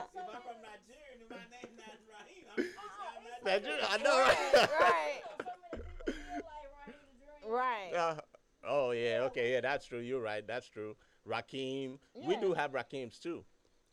[0.07, 0.17] from
[0.63, 4.69] Nigeria and my name not Raheem, I'm from Nigeria, I know, right?
[4.81, 5.21] right.
[5.39, 7.55] So many people feel like Raheem the Dream.
[7.55, 7.93] Right.
[7.95, 8.15] Uh,
[8.67, 10.01] oh yeah, okay, yeah, that's true.
[10.01, 10.47] You're right.
[10.47, 10.97] That's true.
[11.29, 13.45] Rakim, we do have Rakims too.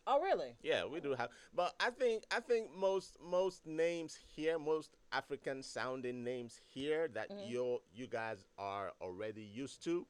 [0.08, 0.56] Oh, really?
[0.62, 1.30] Yeah, we do have.
[1.54, 7.32] But I think I think most most names here, most African sounding names here that
[7.48, 10.06] you you guys are already used to.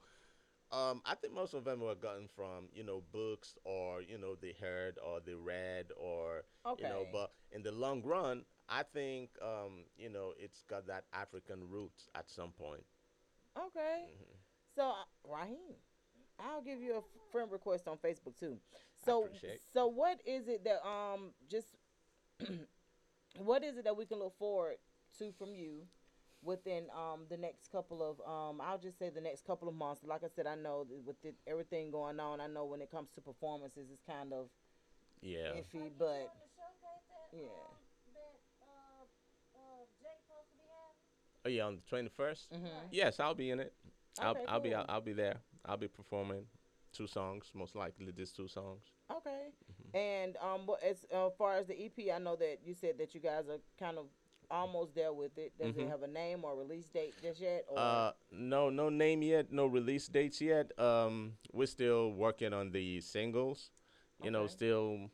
[0.76, 4.36] Um, I think most of them were gotten from you know books or you know
[4.36, 6.44] they heard or they read or
[6.78, 7.06] you know.
[7.14, 12.10] But in the long run, I think um, you know it's got that African roots
[12.14, 12.84] at some point.
[13.58, 14.04] Okay.
[14.10, 14.36] Mm-hmm.
[14.76, 15.76] So, uh, Raheem,
[16.38, 18.58] I'll give you a friend request on Facebook too.
[19.06, 19.30] So,
[19.74, 21.68] so what is it that um just
[23.38, 24.76] what is it that we can look forward
[25.20, 25.84] to from you
[26.46, 30.02] within um the next couple of um I'll just say the next couple of months.
[30.06, 32.92] Like I said, I know that with the, everything going on, I know when it
[32.92, 34.48] comes to performances, it's kind of
[35.22, 35.54] Yeah.
[35.54, 37.48] iffy, but want the showcase that, Yeah.
[37.48, 37.76] um,
[38.14, 39.04] that uh,
[39.58, 41.46] uh, Jake supposed to be having?
[41.46, 42.52] Oh yeah, on the twenty first.
[42.54, 42.70] mhm.
[42.92, 43.74] Yes, I'll be in it.
[44.20, 44.86] I'll Okay, I'll be cool.
[44.88, 45.42] I'll be there.
[45.66, 46.46] I'll be performing
[46.94, 48.84] two songs, most likely these two songs.
[49.12, 49.50] Okay.
[49.72, 49.98] Mm-hmm.
[49.98, 53.14] And um, but as uh, far as the EP, I know that you said that
[53.14, 54.06] you guys are kind of
[54.52, 55.54] almost there with it.
[55.60, 57.66] Does it have a name or release date just yet?
[57.70, 58.08] Or Mm-hmm.
[58.08, 60.78] Uh, no, no name yet, no release dates yet.
[60.80, 63.72] Um, we're still working on the singles.
[64.24, 65.10] You know, still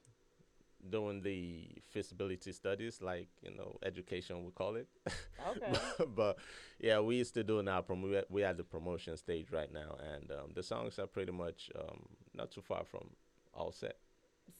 [0.89, 4.87] doing the feasibility studies, like you know, education we call it.
[5.49, 5.71] Okay.
[5.97, 6.37] but, but,
[6.79, 7.81] yeah, we used to do now.
[7.81, 11.31] Prom- we're- we're at the promotion stage right now, and um, the songs are pretty
[11.31, 12.01] much um,
[12.33, 13.09] not too far from
[13.53, 13.97] all set.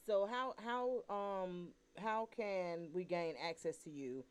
[0.06, 4.24] so how how um how can we gain access to you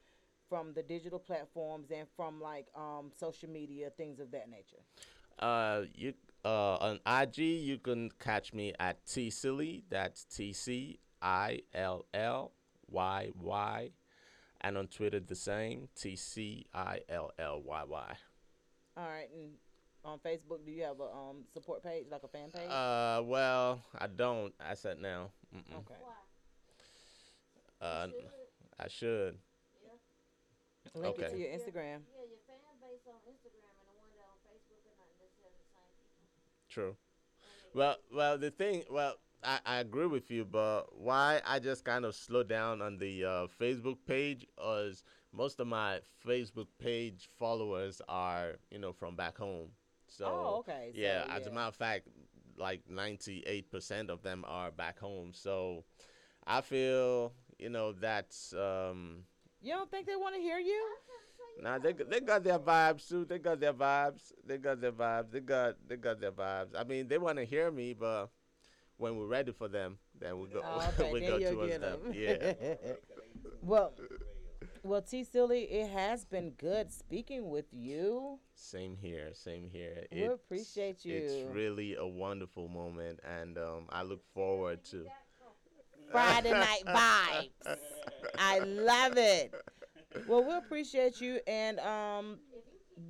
[0.50, 4.82] from the digital platforms and from like um social media things of that nature?
[5.38, 6.12] Uh, you
[6.44, 9.84] uh on IG you can catch me at T Silly.
[9.88, 12.52] That's T C I L L
[12.90, 13.90] Y Y,
[14.60, 18.16] and on Twitter the same T C I L L Y Y.
[18.96, 19.52] All right, and
[20.04, 22.68] on Facebook, do you have a um support page, like a fan page?
[22.68, 24.52] Uh, well, I don't.
[24.60, 25.30] I said now.
[25.54, 25.78] Mm-mm.
[25.78, 25.94] okay.
[26.00, 27.86] Why?
[27.86, 28.08] Uh,
[28.78, 29.38] I should.
[30.94, 31.00] Yeah.
[31.02, 31.32] Link it okay.
[31.32, 32.02] to your Instagram.
[32.10, 35.54] Yeah, your fan base on Instagram and the one that on Facebook are not necessarily
[35.58, 36.30] the same people.
[36.68, 36.96] True.
[37.74, 39.14] Well, well, the thing, well,
[39.44, 43.24] I, I agree with you, but why I just kind of slowed down on the
[43.24, 44.46] uh, Facebook page
[44.82, 49.68] is most of my Facebook page followers are, you know, from back home.
[50.08, 50.90] So, Oh, okay.
[50.92, 51.54] So, yeah, as a yeah.
[51.54, 52.08] matter of fact,
[52.58, 55.30] like 98% of them are back home.
[55.32, 55.84] So,
[56.46, 59.24] I feel, you know, that's, um,
[59.62, 60.82] You don't think they want to hear you?
[61.62, 63.24] Nah, they they got their vibes too.
[63.24, 64.32] They got their vibes.
[64.46, 65.30] They got their vibes.
[65.30, 66.68] They got they got their vibes.
[66.78, 68.30] I mean, they want to hear me, but
[68.96, 71.80] when we're ready for them, then we go Oh, okay, we then go towards get
[71.82, 72.00] them.
[72.06, 72.12] 'em.
[72.14, 72.52] Yeah.
[73.62, 73.92] well,
[74.82, 75.24] well, T.
[75.24, 78.38] Silly, it has been good speaking with you.
[78.54, 79.30] same here.
[79.34, 80.06] Same here.
[80.10, 81.16] We It's- appreciate you.
[81.16, 85.04] It's really a wonderful moment, and um, I look forward to.
[86.10, 87.76] Friday night vibes.
[88.38, 89.54] I love it.
[90.26, 92.38] Well, we appreciate you, and um,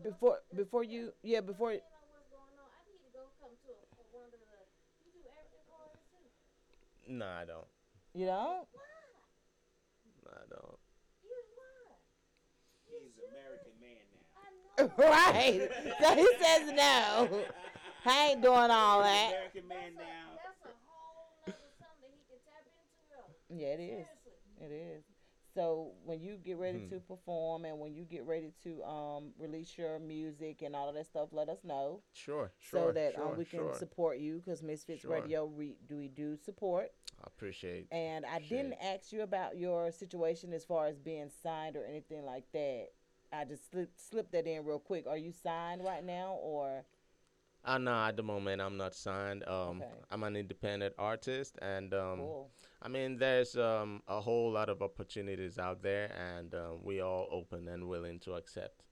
[0.02, 1.72] before before you, yeah, before.
[1.72, 2.68] You know what's going on?
[2.68, 4.38] I need to go come to a, a one of the.
[5.04, 7.14] You do African parties too.
[7.14, 7.66] No, I don't.
[8.12, 8.66] You know,
[10.24, 10.78] No, I don't.
[11.24, 11.96] You why?
[12.86, 14.20] He's American man now.
[14.98, 15.68] Right?
[16.00, 17.44] So he says no.
[18.06, 19.28] I ain't doing all that.
[19.32, 20.29] American man now.
[23.52, 24.06] Yeah, it is.
[24.60, 25.04] It is.
[25.54, 26.90] So when you get ready Hmm.
[26.90, 30.94] to perform and when you get ready to um, release your music and all of
[30.94, 32.80] that stuff, let us know Sure, sure.
[32.80, 33.74] so that sure, um, we can sure.
[33.74, 35.10] support you because Misfits Sure.
[35.10, 36.92] Radio re- do we do support.
[37.20, 37.88] I appreciate.
[37.90, 42.24] And I didn't ask you about your situation as far as being signed or anything
[42.24, 42.90] like that.
[43.32, 45.06] I just slipped slipped that in real quick.
[45.08, 46.84] Are you signed right now or?
[47.64, 49.44] Uh, no, at the moment I'm not signed.
[49.46, 49.90] Um, Okay.
[50.10, 52.50] I'm an independent artist, and um, Cool.
[52.82, 57.28] I mean, there's um, a whole lot of opportunities out there, and um, we all
[57.30, 58.84] open and willing to accept,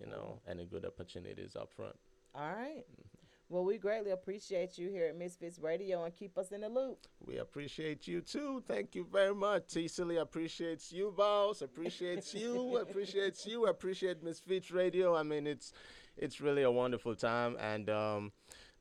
[0.00, 1.94] you know, any good opportunities up front.
[2.34, 2.84] All right.
[2.90, 3.02] Mm-hmm.
[3.48, 7.06] Well, we greatly appreciate you here at Misfits Radio and keep us in the loop.
[7.24, 8.60] We appreciate you too.
[8.66, 9.68] Thank you very much.
[9.72, 11.62] T Silly appreciates you, boss.
[11.62, 12.76] Appreciates you.
[12.82, 13.66] appreciates you.
[13.66, 15.14] Appreciate Misfits Radio.
[15.14, 15.72] I mean, it's
[16.16, 17.56] it's really a wonderful time.
[17.60, 18.32] And um,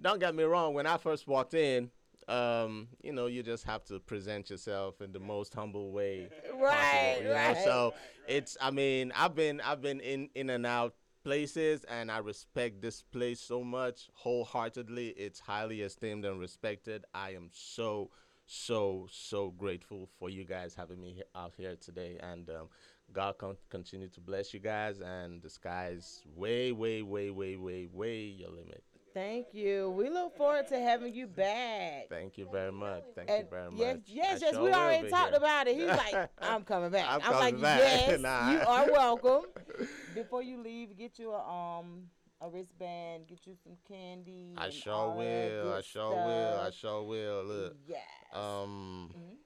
[0.02, 0.74] don't get me wrong.
[0.74, 1.92] When I first walked in,
[2.28, 6.30] um, you know, you just have to present yourself in the most humble way.
[6.54, 7.36] Right, possible, you know?
[7.36, 7.58] right.
[7.64, 7.94] So
[8.28, 8.58] it's.
[8.60, 13.02] I mean, I've been I've been in in and out places and I respect this
[13.02, 15.10] place so much wholeheartedly.
[15.10, 17.04] It's highly esteemed and respected.
[17.14, 18.12] I am so
[18.48, 22.70] so so grateful for you guys having me he- out here today and um,
[23.14, 27.88] God con- continue to bless you guys and the sky's way way way way way
[27.92, 28.84] way your limit.
[29.14, 29.92] Thank you.
[29.92, 32.10] We look forward to having you back.
[32.10, 33.04] Thank you very much.
[33.16, 34.02] Thank And you very much.
[34.08, 34.54] yes, I yes.
[34.56, 35.38] sure we already talked here.
[35.38, 35.76] about it.
[35.78, 37.06] He's like, I'm coming back.
[37.08, 37.80] I'm I'm, like, coming back.
[37.80, 38.52] yes, Nah.
[38.52, 39.44] you are welcome.
[40.14, 42.08] Before you leave, get you a um
[42.42, 44.54] a wristband, get you some candy.
[44.58, 45.74] I sure will.
[45.74, 46.60] I sure will.
[46.60, 47.44] I sure will.
[47.46, 47.78] Look.
[47.88, 48.02] Yes.
[48.34, 49.38] Um, Mhm.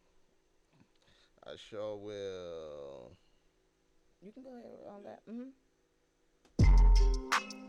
[1.45, 3.12] I sure will.
[4.22, 5.22] You can go ahead on that.
[5.30, 5.50] Mm-hmm.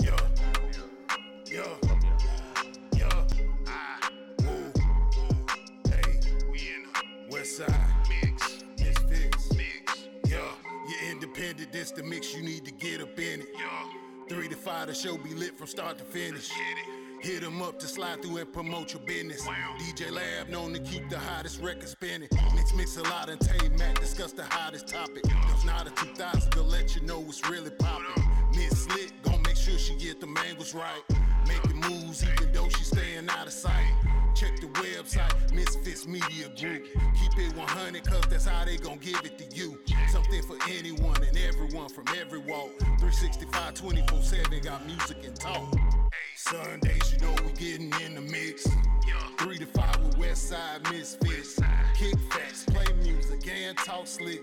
[0.00, 0.16] Yeah.
[1.46, 1.76] Yeah.
[2.96, 3.26] Yeah.
[3.66, 4.10] I.
[4.42, 4.72] Woo.
[5.88, 6.20] Hey.
[6.50, 7.72] We in the West Side.
[8.08, 8.64] Mix.
[8.78, 9.52] Misfits.
[9.54, 10.08] Mix.
[10.26, 10.38] Yeah.
[10.88, 11.72] You're independent.
[11.72, 12.34] That's the mix.
[12.34, 13.48] You need to get up in it.
[13.54, 13.88] Yeah.
[14.28, 16.50] Three to five, the show be lit from start to finish.
[16.50, 16.78] Hit
[17.24, 19.46] 'em up to slide through and promote your business.
[19.78, 22.28] DJ Lab known to keep the hottest record spinning.
[22.54, 25.22] Mix Mix a lot and Tay Matt discuss the hottest topic.
[25.24, 28.24] There's not a 2000 to let you know what's really poppin'.
[28.54, 31.02] Miss Slick gon' make sure she get the angles right.
[31.46, 33.94] Making moves even though she staying out of sight.
[34.34, 36.86] Check the website, Misfits Media Group.
[37.14, 39.78] Keep it 100 cause that's how they gon' give it to you.
[40.08, 42.70] Something for anyone and everyone from every walk.
[42.78, 45.74] 365 24 7 got music and talk.
[46.36, 48.66] Sundays, you know we getting in the mix.
[49.38, 51.58] Three to five with Westside Misfits.
[51.94, 54.42] Kick facts, play music, and talk slick.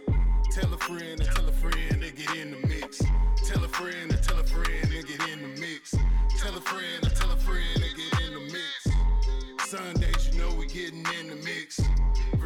[0.51, 3.01] Tell a friend and tell a friend to get in the mix.
[3.45, 5.95] Tell a friend and tell a friend to get in the mix.
[6.37, 7.83] Tell a friend and tell a friend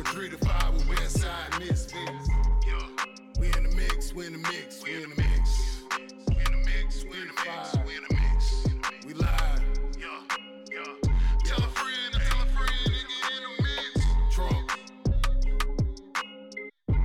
[0.04, 2.28] From three to five, we Westside misfits.
[2.66, 2.88] Yeah.
[3.40, 5.21] We in the mix, we in the mix, we in the mix.